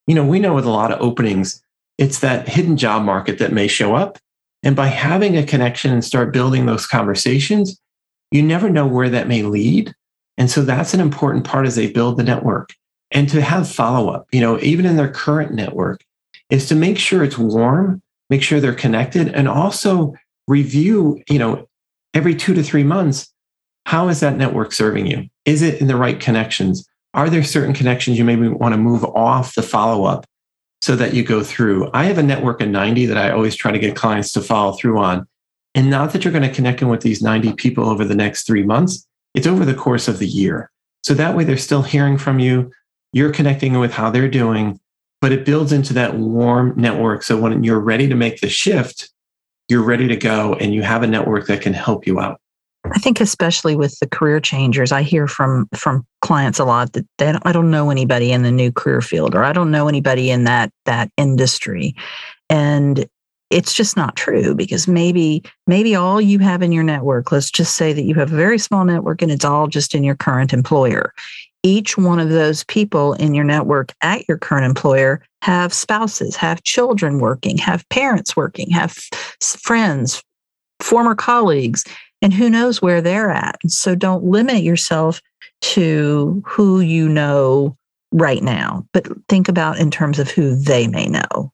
you 0.08 0.16
know, 0.16 0.26
we 0.26 0.40
know 0.40 0.56
with 0.56 0.66
a 0.66 0.72
lot 0.72 0.92
of 0.92 1.00
openings, 1.00 1.62
it's 2.00 2.20
that 2.22 2.50
hidden 2.50 2.76
job 2.76 3.04
market 3.04 3.38
that 3.38 3.54
may 3.54 3.68
show 3.68 3.94
up. 3.94 4.18
And 4.64 4.76
by 4.76 4.88
having 4.88 5.38
a 5.38 5.46
connection 5.46 5.92
and 5.92 6.04
start 6.04 6.34
building 6.34 6.66
those 6.66 6.86
conversations, 6.86 7.80
you 8.32 8.42
never 8.42 8.70
know 8.70 8.88
where 8.88 9.10
that 9.10 9.28
may 9.28 9.44
lead. 9.44 9.94
And 10.38 10.50
so 10.50 10.62
that's 10.62 10.94
an 10.94 11.00
important 11.00 11.46
part 11.46 11.66
as 11.68 11.76
they 11.76 11.92
build 11.92 12.18
the 12.18 12.24
network 12.24 12.74
and 13.12 13.28
to 13.30 13.42
have 13.42 13.70
follow 13.70 14.10
up, 14.10 14.28
you 14.32 14.40
know, 14.40 14.60
even 14.60 14.86
in 14.86 14.96
their 14.96 15.12
current 15.12 15.54
network, 15.54 16.04
is 16.50 16.68
to 16.70 16.76
make 16.76 16.98
sure 16.98 17.24
it's 17.24 17.38
warm, 17.38 18.02
make 18.30 18.42
sure 18.42 18.60
they're 18.60 18.74
connected, 18.74 19.30
and 19.30 19.48
also 19.48 20.14
review, 20.48 21.22
you 21.30 21.40
know, 21.40 21.68
every 22.14 22.36
two 22.36 22.54
to 22.54 22.64
three 22.64 22.84
months, 22.84 23.32
how 23.86 24.08
is 24.08 24.20
that 24.22 24.38
network 24.38 24.72
serving 24.72 25.08
you? 25.08 25.28
Is 25.46 25.62
it 25.62 25.82
in 25.82 25.88
the 25.88 25.96
right 25.96 26.20
connections? 26.20 26.88
Are 27.14 27.30
there 27.30 27.44
certain 27.44 27.74
connections 27.74 28.18
you 28.18 28.24
maybe 28.24 28.48
want 28.48 28.74
to 28.74 28.78
move 28.78 29.04
off 29.04 29.56
the 29.56 29.62
follow 29.62 30.06
up 30.06 30.26
so 30.82 30.96
that 30.96 31.14
you 31.14 31.24
go 31.24 31.44
through? 31.44 31.90
I 31.94 32.06
have 32.06 32.18
a 32.18 32.24
network 32.24 32.62
of 32.62 32.70
90 32.70 33.06
that 33.08 33.18
I 33.18 33.32
always 33.32 33.56
try 33.56 33.72
to 33.72 33.80
get 33.80 33.96
clients 33.96 34.32
to 34.34 34.42
follow 34.42 34.74
through 34.74 35.00
on. 35.00 35.28
And 35.74 35.90
not 35.90 36.12
that 36.12 36.24
you're 36.24 36.34
going 36.34 36.48
to 36.48 36.54
connect 36.54 36.82
in 36.82 36.90
with 36.90 37.02
these 37.02 37.22
90 37.22 37.54
people 37.54 37.90
over 37.90 38.04
the 38.04 38.16
next 38.16 38.46
three 38.46 38.64
months, 38.64 39.08
it's 39.34 39.48
over 39.48 39.64
the 39.64 39.74
course 39.74 40.08
of 40.08 40.20
the 40.20 40.28
year. 40.28 40.70
So 41.04 41.14
that 41.14 41.36
way 41.36 41.44
they're 41.44 41.58
still 41.58 41.82
hearing 41.82 42.18
from 42.18 42.40
you. 42.40 42.72
You're 43.14 43.32
connecting 43.32 43.80
with 43.80 43.94
how 43.94 44.10
they're 44.10 44.30
doing, 44.30 44.80
but 45.22 45.32
it 45.32 45.46
builds 45.46 45.72
into 45.72 45.94
that 45.94 46.16
warm 46.16 46.74
network. 46.76 47.24
So 47.24 47.40
when 47.40 47.64
you're 47.64 47.80
ready 47.80 48.08
to 48.08 48.16
make 48.16 48.42
the 48.42 48.50
shift, 48.50 49.10
you're 49.70 49.84
ready 49.84 50.08
to 50.08 50.18
go 50.18 50.56
and 50.56 50.74
you 50.74 50.84
have 50.84 51.04
a 51.04 51.08
network 51.08 51.48
that 51.48 51.62
can 51.62 51.74
help 51.74 52.06
you 52.06 52.20
out. 52.20 52.42
I 52.86 52.98
think 52.98 53.22
especially 53.22 53.76
with 53.76 53.98
the 54.00 54.08
career 54.08 54.40
changers, 54.40 54.92
I 54.92 55.04
hear 55.04 55.28
from 55.28 55.68
from 55.76 56.06
clients 56.22 56.60
a 56.60 56.66
lot 56.66 56.94
that 56.94 57.06
they 57.18 57.32
don't, 57.32 57.46
I 57.46 57.52
don't 57.52 57.72
know 57.72 57.90
anybody 57.90 58.32
in 58.32 58.44
the 58.44 58.52
new 58.52 58.72
career 58.72 59.02
field 59.02 59.36
or 59.36 59.44
I 59.44 59.54
don't 59.54 59.72
know 59.72 59.88
anybody 59.88 60.32
in 60.32 60.46
that 60.46 60.72
that 60.86 61.12
industry. 61.18 61.96
And 62.50 63.08
it's 63.52 63.74
just 63.74 63.98
not 63.98 64.16
true 64.16 64.56
because 64.56 64.88
maybe 64.88 65.44
maybe 65.68 65.94
all 65.94 66.20
you 66.20 66.40
have 66.40 66.62
in 66.64 66.72
your 66.72 66.84
network 66.84 67.32
let's 67.32 67.52
just 67.52 67.76
say 67.76 67.94
that 67.94 68.04
you 68.04 68.16
have 68.16 68.32
a 68.32 68.36
very 68.36 68.58
small 68.58 68.86
network 68.86 69.22
and 69.22 69.32
it's 69.32 69.46
all 69.46 69.68
just 69.68 69.94
in 69.94 70.04
your 70.04 70.16
current 70.16 70.54
employer 70.54 71.14
each 71.64 71.98
one 71.98 72.20
of 72.20 72.30
those 72.30 72.64
people 72.64 73.14
in 73.16 73.36
your 73.36 73.44
network 73.44 73.92
at 74.02 74.28
your 74.28 74.38
current 74.38 74.66
employer 74.66 75.22
have 75.42 75.74
spouses 75.74 76.36
have 76.36 76.64
children 76.64 77.20
working 77.20 77.58
have 77.58 77.88
parents 77.90 78.36
working 78.36 78.70
have 78.70 78.98
friends 79.42 80.24
former 80.80 81.14
colleagues 81.14 81.84
and 82.22 82.34
who 82.34 82.50
knows 82.50 82.82
where 82.82 83.02
they're 83.02 83.32
at 83.32 83.58
so 83.68 83.96
don't 83.96 84.24
limit 84.24 84.64
yourself 84.64 85.22
to 85.62 86.42
who 86.46 86.80
you 86.80 87.08
know 87.08 87.76
right 88.12 88.44
now 88.44 88.86
but 88.94 89.08
think 89.28 89.48
about 89.48 89.78
in 89.78 89.90
terms 89.92 90.20
of 90.20 90.30
who 90.30 90.56
they 90.56 90.88
may 90.88 91.08
know 91.08 91.52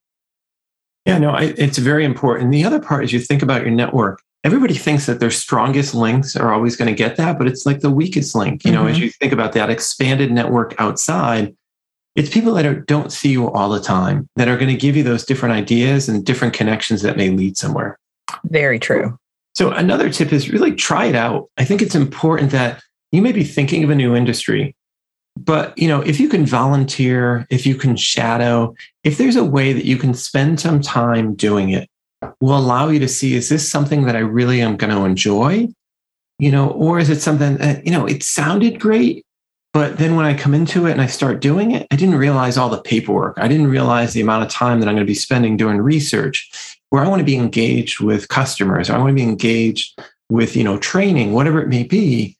yeah, 1.08 1.19
no, 1.19 1.30
I, 1.30 1.53
it's 1.58 1.77
very 1.77 2.03
important. 2.03 2.51
The 2.51 2.65
other 2.65 2.82
part 2.82 3.06
is 3.06 3.13
you 3.13 3.21
think 3.21 3.41
about 3.41 3.62
your 3.62 3.71
network. 3.71 4.21
Everybody 4.43 4.73
thinks 4.73 5.06
that 5.06 5.21
their 5.21 5.32
strongest 5.32 5.95
links 5.95 6.36
are 6.36 6.53
always 6.53 6.75
going 6.75 6.89
to 6.89 6.95
get 6.95 7.15
that, 7.15 7.38
but 7.38 7.47
it's 7.47 7.65
like 7.65 7.80
the 7.80 7.89
weakest 7.89 8.36
link. 8.36 8.65
You 8.65 8.71
mm-hmm. 8.71 8.82
know, 8.84 8.89
as 8.89 8.97
mm-hmm. 8.97 9.06
you 9.06 9.10
think 9.12 9.32
about 9.32 9.53
that 9.53 9.69
expanded 9.69 10.34
network 10.34 10.75
outside, 10.80 11.56
it's 12.17 12.30
people 12.30 12.53
that 12.56 12.65
are, 12.65 12.75
don't 12.75 13.10
see 13.10 13.30
you 13.30 13.49
all 13.49 13.69
the 13.69 13.80
time 13.80 14.27
that 14.36 14.49
are 14.49 14.58
going 14.58 14.67
to 14.67 14.75
give 14.75 14.97
you 14.97 15.03
those 15.03 15.23
different 15.23 15.56
ideas 15.56 16.10
and 16.10 16.25
different 16.25 16.53
connections 16.53 17.03
that 17.03 17.15
may 17.15 17.30
lead 17.30 17.56
somewhere. 17.56 17.97
Very 18.43 18.77
true. 18.77 19.17
So 19.58 19.72
another 19.72 20.12
tip 20.12 20.32
is 20.32 20.52
really 20.52 20.76
try 20.76 21.06
it 21.06 21.15
out. 21.15 21.50
I 21.58 21.65
think 21.65 21.82
it's 21.82 21.96
important 21.96 22.52
that 22.52 22.84
you 23.12 23.24
may 23.24 23.32
be 23.32 23.43
thinking 23.43 23.84
of 23.84 23.89
a 23.89 23.96
new 23.96 24.15
industry 24.15 24.76
but 25.36 25.78
you 25.78 25.88
know 25.88 26.02
if 26.02 26.20
you 26.20 26.28
can 26.28 26.46
volunteer 26.46 27.46
if 27.50 27.65
you 27.65 27.76
can 27.76 27.96
shadow 27.96 28.76
if 29.04 29.17
there's 29.17 29.36
a 29.36 29.43
way 29.43 29.72
that 29.72 29.86
you 29.86 29.98
can 29.98 30.13
spend 30.13 30.60
some 30.60 30.82
time 30.82 31.36
doing 31.36 31.70
it 31.70 31.88
will 32.41 32.58
allow 32.58 32.89
you 32.89 33.00
to 33.00 33.08
see 33.08 33.36
is 33.36 33.50
this 33.50 33.70
something 33.70 34.06
that 34.06 34.15
i 34.15 34.20
really 34.20 34.62
am 34.62 34.76
going 34.76 34.93
to 34.93 35.06
enjoy? 35.06 35.67
You 36.39 36.52
know 36.52 36.70
or 36.70 37.00
is 37.00 37.10
it 37.10 37.22
something 37.22 37.58
that 37.58 37.86
you 37.86 37.91
know 37.91 38.06
it 38.06 38.24
sounded 38.24 38.80
great 38.80 39.26
but 39.74 39.98
then 39.98 40.15
when 40.15 40.26
i 40.26 40.36
come 40.36 40.54
into 40.54 40.86
it 40.86 40.91
and 40.91 41.02
i 41.02 41.08
start 41.08 41.39
doing 41.39 41.72
it 41.72 41.88
i 41.91 41.96
didn't 41.96 42.15
realize 42.15 42.58
all 42.58 42.70
the 42.70 42.82
paperwork. 42.82 43.38
I 43.39 43.48
didn't 43.48 43.67
realize 43.67 44.13
the 44.13 44.22
amount 44.22 44.43
of 44.43 44.50
time 44.50 44.80
that 44.80 44.88
i'm 44.88 44.96
going 44.96 45.06
to 45.06 45.12
be 45.12 45.15
spending 45.15 45.58
doing 45.58 45.78
research 45.78 46.77
where 46.89 47.04
i 47.04 47.08
want 47.08 47.19
to 47.19 47.26
be 47.26 47.36
engaged 47.36 48.00
with 48.00 48.30
customers 48.30 48.89
i 48.89 48.97
want 48.97 49.10
to 49.10 49.15
be 49.15 49.23
engaged 49.23 50.00
with 50.30 50.56
you 50.56 50.63
know 50.63 50.78
training 50.78 51.34
whatever 51.34 51.62
it 51.62 51.67
may 51.67 51.84
be 51.84 52.38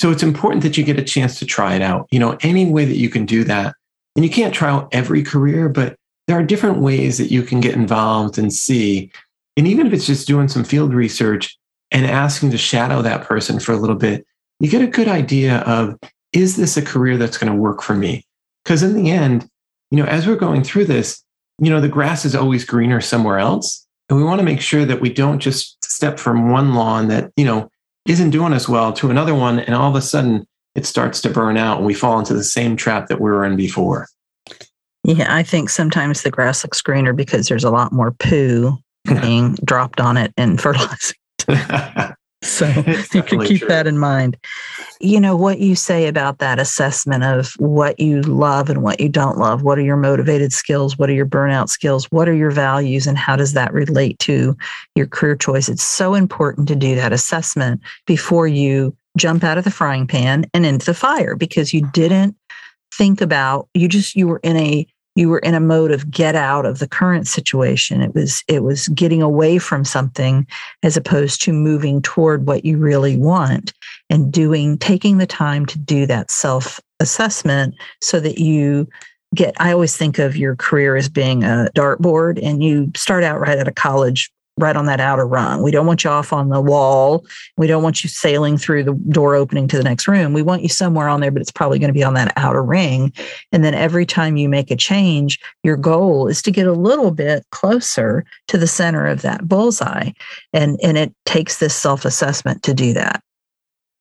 so 0.00 0.10
it's 0.10 0.22
important 0.22 0.62
that 0.62 0.78
you 0.78 0.82
get 0.82 0.98
a 0.98 1.04
chance 1.04 1.38
to 1.38 1.44
try 1.44 1.74
it 1.74 1.82
out. 1.82 2.08
You 2.10 2.20
know, 2.20 2.38
any 2.40 2.64
way 2.64 2.86
that 2.86 2.96
you 2.96 3.10
can 3.10 3.26
do 3.26 3.44
that. 3.44 3.74
And 4.16 4.24
you 4.24 4.30
can't 4.30 4.54
try 4.54 4.70
out 4.70 4.88
every 4.92 5.22
career, 5.22 5.68
but 5.68 5.94
there 6.26 6.38
are 6.38 6.42
different 6.42 6.78
ways 6.78 7.18
that 7.18 7.30
you 7.30 7.42
can 7.42 7.60
get 7.60 7.74
involved 7.74 8.38
and 8.38 8.50
see. 8.50 9.12
And 9.58 9.68
even 9.68 9.86
if 9.86 9.92
it's 9.92 10.06
just 10.06 10.26
doing 10.26 10.48
some 10.48 10.64
field 10.64 10.94
research 10.94 11.54
and 11.90 12.06
asking 12.06 12.50
to 12.52 12.56
shadow 12.56 13.02
that 13.02 13.24
person 13.24 13.60
for 13.60 13.72
a 13.72 13.76
little 13.76 13.94
bit, 13.94 14.26
you 14.58 14.70
get 14.70 14.80
a 14.80 14.86
good 14.86 15.06
idea 15.06 15.58
of 15.58 15.98
is 16.32 16.56
this 16.56 16.78
a 16.78 16.82
career 16.82 17.18
that's 17.18 17.36
going 17.36 17.52
to 17.52 17.58
work 17.58 17.82
for 17.82 17.94
me? 17.94 18.24
Because 18.64 18.82
in 18.82 18.94
the 18.94 19.10
end, 19.10 19.50
you 19.90 19.98
know, 19.98 20.06
as 20.06 20.26
we're 20.26 20.36
going 20.36 20.64
through 20.64 20.86
this, 20.86 21.22
you 21.60 21.70
know, 21.70 21.80
the 21.80 21.88
grass 21.88 22.24
is 22.24 22.34
always 22.34 22.64
greener 22.64 23.00
somewhere 23.00 23.38
else. 23.38 23.86
And 24.08 24.18
we 24.18 24.24
want 24.24 24.40
to 24.40 24.44
make 24.44 24.60
sure 24.60 24.84
that 24.84 25.00
we 25.00 25.12
don't 25.12 25.38
just 25.38 25.82
step 25.84 26.18
from 26.18 26.50
one 26.50 26.74
lawn 26.74 27.08
that, 27.08 27.30
you 27.36 27.44
know, 27.44 27.70
isn't 28.06 28.30
doing 28.30 28.52
as 28.52 28.68
well 28.68 28.92
to 28.94 29.10
another 29.10 29.34
one. 29.34 29.60
And 29.60 29.74
all 29.74 29.90
of 29.90 29.94
a 29.94 30.02
sudden 30.02 30.46
it 30.74 30.86
starts 30.86 31.20
to 31.20 31.30
burn 31.30 31.56
out 31.56 31.78
and 31.78 31.86
we 31.86 31.94
fall 31.94 32.18
into 32.18 32.34
the 32.34 32.42
same 32.42 32.76
trap 32.76 33.08
that 33.08 33.20
we 33.20 33.30
were 33.30 33.44
in 33.44 33.56
before. 33.56 34.08
Yeah, 35.04 35.34
I 35.34 35.42
think 35.42 35.70
sometimes 35.70 36.22
the 36.22 36.30
grass 36.30 36.64
looks 36.64 36.82
greener 36.82 37.12
because 37.12 37.48
there's 37.48 37.64
a 37.64 37.70
lot 37.70 37.92
more 37.92 38.12
poo 38.12 38.76
being 39.04 39.56
dropped 39.64 40.00
on 40.00 40.16
it 40.16 40.32
and 40.36 40.60
fertilizing. 40.62 41.16
so 42.44 42.66
you 43.12 43.22
can 43.22 43.44
keep 43.44 43.60
true. 43.60 43.68
that 43.68 43.86
in 43.86 43.98
mind. 43.98 44.36
You 45.00 45.20
know, 45.20 45.36
what 45.36 45.58
you 45.58 45.74
say 45.74 46.06
about 46.06 46.38
that 46.38 46.58
assessment 46.58 47.22
of 47.22 47.52
what 47.58 48.00
you 48.00 48.22
love 48.22 48.70
and 48.70 48.82
what 48.82 49.00
you 49.00 49.08
don't 49.08 49.38
love. 49.38 49.62
What 49.62 49.78
are 49.78 49.82
your 49.82 49.96
motivated 49.96 50.52
skills? 50.52 50.98
What 50.98 51.10
are 51.10 51.14
your 51.14 51.26
burnout 51.26 51.68
skills? 51.68 52.10
What 52.10 52.28
are 52.28 52.34
your 52.34 52.50
values? 52.50 53.06
And 53.06 53.18
how 53.18 53.36
does 53.36 53.52
that 53.52 53.72
relate 53.72 54.18
to 54.20 54.56
your 54.94 55.06
career 55.06 55.36
choice? 55.36 55.68
It's 55.68 55.82
so 55.82 56.14
important 56.14 56.68
to 56.68 56.76
do 56.76 56.94
that 56.94 57.12
assessment 57.12 57.80
before 58.06 58.48
you 58.48 58.96
jump 59.16 59.44
out 59.44 59.58
of 59.58 59.64
the 59.64 59.70
frying 59.70 60.06
pan 60.06 60.46
and 60.54 60.64
into 60.64 60.86
the 60.86 60.94
fire 60.94 61.36
because 61.36 61.74
you 61.74 61.86
didn't 61.92 62.36
think 62.94 63.20
about 63.20 63.68
you 63.74 63.88
just 63.88 64.14
you 64.14 64.26
were 64.26 64.40
in 64.42 64.56
a 64.56 64.86
you 65.14 65.28
were 65.28 65.40
in 65.40 65.54
a 65.54 65.60
mode 65.60 65.90
of 65.90 66.10
get 66.10 66.34
out 66.34 66.64
of 66.64 66.78
the 66.78 66.88
current 66.88 67.26
situation. 67.26 68.00
It 68.00 68.14
was 68.14 68.44
it 68.48 68.62
was 68.62 68.88
getting 68.88 69.22
away 69.22 69.58
from 69.58 69.84
something 69.84 70.46
as 70.82 70.96
opposed 70.96 71.42
to 71.42 71.52
moving 71.52 72.00
toward 72.02 72.46
what 72.46 72.64
you 72.64 72.78
really 72.78 73.16
want 73.16 73.72
and 74.08 74.32
doing 74.32 74.78
taking 74.78 75.18
the 75.18 75.26
time 75.26 75.66
to 75.66 75.78
do 75.78 76.06
that 76.06 76.30
self 76.30 76.80
assessment 77.00 77.74
so 78.00 78.20
that 78.20 78.38
you 78.38 78.86
get 79.34 79.54
i 79.58 79.72
always 79.72 79.96
think 79.96 80.18
of 80.18 80.36
your 80.36 80.56
career 80.56 80.96
as 80.96 81.08
being 81.08 81.44
a 81.44 81.68
dartboard 81.74 82.38
and 82.42 82.62
you 82.62 82.90
start 82.94 83.24
out 83.24 83.40
right 83.40 83.58
at 83.58 83.68
a 83.68 83.72
college 83.72 84.30
right 84.60 84.76
on 84.76 84.86
that 84.86 85.00
outer 85.00 85.26
rung. 85.26 85.62
We 85.62 85.70
don't 85.70 85.86
want 85.86 86.04
you 86.04 86.10
off 86.10 86.32
on 86.32 86.48
the 86.48 86.60
wall. 86.60 87.26
We 87.56 87.66
don't 87.66 87.82
want 87.82 88.02
you 88.04 88.08
sailing 88.08 88.58
through 88.58 88.84
the 88.84 88.94
door 89.10 89.34
opening 89.34 89.68
to 89.68 89.76
the 89.76 89.84
next 89.84 90.06
room. 90.06 90.32
We 90.32 90.42
want 90.42 90.62
you 90.62 90.68
somewhere 90.68 91.08
on 91.08 91.20
there, 91.20 91.30
but 91.30 91.42
it's 91.42 91.50
probably 91.50 91.78
going 91.78 91.88
to 91.88 91.94
be 91.94 92.04
on 92.04 92.14
that 92.14 92.32
outer 92.36 92.62
ring. 92.62 93.12
And 93.52 93.64
then 93.64 93.74
every 93.74 94.06
time 94.06 94.36
you 94.36 94.48
make 94.48 94.70
a 94.70 94.76
change, 94.76 95.40
your 95.62 95.76
goal 95.76 96.28
is 96.28 96.42
to 96.42 96.50
get 96.50 96.66
a 96.66 96.72
little 96.72 97.10
bit 97.10 97.44
closer 97.50 98.24
to 98.48 98.58
the 98.58 98.66
center 98.66 99.06
of 99.06 99.22
that 99.22 99.48
bullseye. 99.48 100.10
And, 100.52 100.78
and 100.82 100.96
it 100.96 101.14
takes 101.26 101.58
this 101.58 101.74
self 101.74 102.04
assessment 102.04 102.62
to 102.62 102.74
do 102.74 102.92
that. 102.94 103.22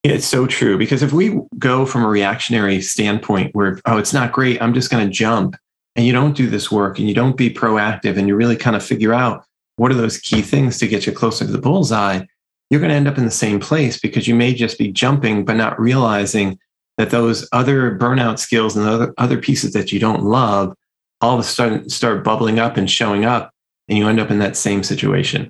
It's 0.03 0.25
so 0.25 0.47
true 0.47 0.77
because 0.77 1.03
if 1.03 1.11
we 1.11 1.39
go 1.57 1.85
from 1.85 2.03
a 2.03 2.07
reactionary 2.07 2.81
standpoint 2.81 3.53
where, 3.53 3.81
oh, 3.85 3.97
it's 3.97 4.13
not 4.13 4.31
great, 4.31 4.61
I'm 4.61 4.73
just 4.73 4.89
going 4.89 5.05
to 5.05 5.11
jump, 5.11 5.57
and 5.95 6.05
you 6.05 6.13
don't 6.13 6.37
do 6.37 6.47
this 6.47 6.71
work 6.71 6.99
and 6.99 7.09
you 7.09 7.13
don't 7.13 7.35
be 7.35 7.49
proactive 7.49 8.17
and 8.17 8.27
you 8.27 8.35
really 8.35 8.55
kind 8.55 8.77
of 8.77 8.83
figure 8.83 9.13
out, 9.13 9.43
what 9.79 9.91
are 9.91 9.95
those 9.95 10.17
key 10.17 10.41
things 10.41 10.77
to 10.77 10.87
get 10.87 11.05
you 11.07 11.13
closer 11.13 11.45
to 11.45 11.51
the 11.51 11.57
bullseye, 11.57 12.21
you're 12.69 12.81
going 12.81 12.89
to 12.89 12.95
end 12.95 13.07
up 13.07 13.17
in 13.17 13.25
the 13.25 13.31
same 13.31 13.59
place 13.59 13.99
because 13.99 14.27
you 14.27 14.35
may 14.35 14.53
just 14.53 14.77
be 14.77 14.91
jumping, 14.91 15.45
but 15.45 15.55
not 15.55 15.79
realizing 15.79 16.59
that 16.97 17.11
those 17.11 17.47
other 17.53 17.97
burnout 17.97 18.39
skills 18.39 18.75
and 18.75 18.85
other, 18.85 19.13
other 19.17 19.37
pieces 19.37 19.71
that 19.73 19.91
you 19.93 19.99
don't 19.99 20.23
love 20.23 20.75
all 21.21 21.33
of 21.33 21.39
a 21.39 21.43
sudden 21.43 21.89
start 21.89 22.23
bubbling 22.23 22.59
up 22.59 22.77
and 22.77 22.91
showing 22.91 23.25
up, 23.25 23.51
and 23.87 23.97
you 23.97 24.07
end 24.07 24.19
up 24.19 24.29
in 24.29 24.39
that 24.39 24.57
same 24.57 24.83
situation. 24.83 25.49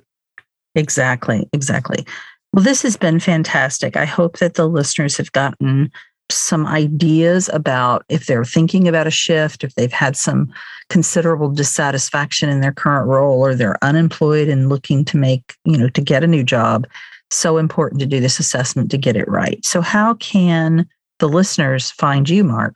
Exactly. 0.74 1.48
Exactly. 1.52 2.06
Well, 2.52 2.64
this 2.64 2.82
has 2.82 2.96
been 2.96 3.20
fantastic. 3.20 3.96
I 3.96 4.04
hope 4.04 4.38
that 4.38 4.54
the 4.54 4.68
listeners 4.68 5.16
have 5.16 5.32
gotten 5.32 5.90
some 6.32 6.66
ideas 6.66 7.48
about 7.52 8.04
if 8.08 8.26
they're 8.26 8.44
thinking 8.44 8.88
about 8.88 9.06
a 9.06 9.10
shift, 9.10 9.64
if 9.64 9.74
they've 9.74 9.92
had 9.92 10.16
some 10.16 10.52
considerable 10.88 11.48
dissatisfaction 11.48 12.48
in 12.48 12.60
their 12.60 12.72
current 12.72 13.08
role 13.08 13.40
or 13.40 13.54
they're 13.54 13.82
unemployed 13.82 14.48
and 14.48 14.68
looking 14.68 15.04
to 15.06 15.16
make, 15.16 15.54
you 15.64 15.78
know, 15.78 15.88
to 15.88 16.00
get 16.00 16.24
a 16.24 16.26
new 16.26 16.42
job. 16.42 16.86
So 17.30 17.58
important 17.58 18.00
to 18.00 18.06
do 18.06 18.20
this 18.20 18.40
assessment 18.40 18.90
to 18.90 18.98
get 18.98 19.16
it 19.16 19.28
right. 19.28 19.64
So, 19.64 19.80
how 19.80 20.14
can 20.14 20.88
the 21.20 21.28
listeners 21.28 21.90
find 21.90 22.28
you, 22.28 22.42
Mark? 22.42 22.74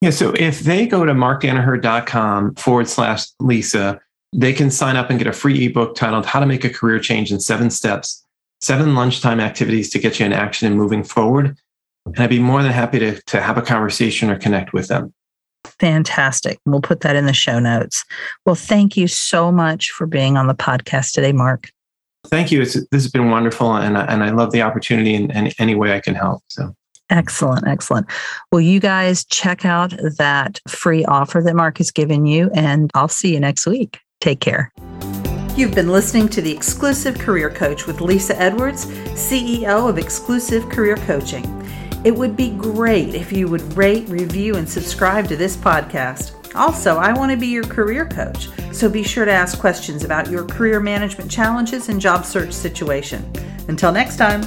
Yeah, 0.00 0.10
so 0.10 0.32
if 0.36 0.60
they 0.60 0.86
go 0.86 1.04
to 1.04 1.12
markdanaher.com 1.12 2.54
forward 2.56 2.88
slash 2.88 3.26
Lesa, 3.38 4.00
they 4.32 4.52
can 4.52 4.70
sign 4.70 4.96
up 4.96 5.10
and 5.10 5.18
get 5.18 5.28
a 5.28 5.32
free 5.32 5.66
ebook 5.66 5.94
titled 5.94 6.26
How 6.26 6.40
to 6.40 6.46
Make 6.46 6.64
a 6.64 6.70
Career 6.70 6.98
Change 6.98 7.30
in 7.30 7.38
Seven 7.38 7.70
Steps, 7.70 8.24
Seven 8.60 8.94
Lunchtime 8.94 9.40
Activities 9.40 9.90
to 9.90 9.98
Get 9.98 10.18
You 10.18 10.26
in 10.26 10.32
Action 10.32 10.66
and 10.66 10.76
Moving 10.76 11.04
Forward. 11.04 11.56
And 12.06 12.18
I'd 12.18 12.30
be 12.30 12.38
more 12.38 12.62
than 12.62 12.72
happy 12.72 12.98
to, 12.98 13.20
to 13.22 13.40
have 13.40 13.58
a 13.58 13.62
conversation 13.62 14.30
or 14.30 14.38
connect 14.38 14.72
with 14.72 14.88
them. 14.88 15.12
Fantastic. 15.64 16.58
We'll 16.66 16.80
put 16.80 17.00
that 17.00 17.16
in 17.16 17.26
the 17.26 17.32
show 17.32 17.58
notes. 17.58 18.04
Well, 18.44 18.54
thank 18.54 18.96
you 18.96 19.06
so 19.06 19.52
much 19.52 19.90
for 19.90 20.06
being 20.06 20.36
on 20.36 20.46
the 20.46 20.54
podcast 20.54 21.12
today, 21.12 21.32
Mark. 21.32 21.70
Thank 22.26 22.52
you. 22.52 22.62
It's, 22.62 22.74
this 22.74 23.02
has 23.02 23.10
been 23.10 23.30
wonderful, 23.30 23.74
and, 23.74 23.96
and 23.96 24.22
I 24.22 24.30
love 24.30 24.52
the 24.52 24.62
opportunity 24.62 25.14
in, 25.14 25.30
in 25.32 25.52
any 25.58 25.74
way 25.74 25.94
I 25.94 26.00
can 26.00 26.14
help. 26.14 26.42
So. 26.48 26.74
Excellent, 27.10 27.66
excellent. 27.66 28.06
Well, 28.50 28.60
you 28.60 28.80
guys 28.80 29.24
check 29.24 29.64
out 29.64 29.92
that 30.18 30.60
free 30.68 31.04
offer 31.04 31.42
that 31.42 31.54
Mark 31.54 31.78
has 31.78 31.90
given 31.90 32.26
you, 32.26 32.50
and 32.54 32.90
I'll 32.94 33.08
see 33.08 33.34
you 33.34 33.40
next 33.40 33.66
week. 33.66 33.98
Take 34.20 34.40
care. 34.40 34.72
You've 35.56 35.74
been 35.74 35.90
listening 35.90 36.28
to 36.30 36.40
the 36.40 36.50
Exclusive 36.50 37.18
Career 37.18 37.50
Coach 37.50 37.86
with 37.86 38.00
Lesa 38.00 38.40
Edwards, 38.40 38.86
CEO 38.86 39.90
of 39.90 39.98
Exclusive 39.98 40.68
Career 40.70 40.96
Coaching. 40.96 41.61
It 42.04 42.14
would 42.16 42.36
be 42.36 42.50
great 42.50 43.14
if 43.14 43.32
you 43.32 43.46
would 43.46 43.76
rate, 43.76 44.08
review, 44.08 44.56
and 44.56 44.68
subscribe 44.68 45.28
to 45.28 45.36
this 45.36 45.56
podcast. 45.56 46.34
Also, 46.56 46.96
I 46.96 47.12
want 47.12 47.30
to 47.30 47.36
be 47.36 47.46
your 47.46 47.62
career 47.62 48.06
coach, 48.06 48.48
so 48.72 48.88
be 48.88 49.04
sure 49.04 49.24
to 49.24 49.30
ask 49.30 49.58
questions 49.58 50.02
about 50.02 50.28
your 50.28 50.44
career 50.44 50.80
management 50.80 51.30
challenges 51.30 51.88
and 51.88 52.00
job 52.00 52.24
search 52.24 52.52
situation. 52.52 53.24
Until 53.68 53.92
next 53.92 54.16
time. 54.16 54.42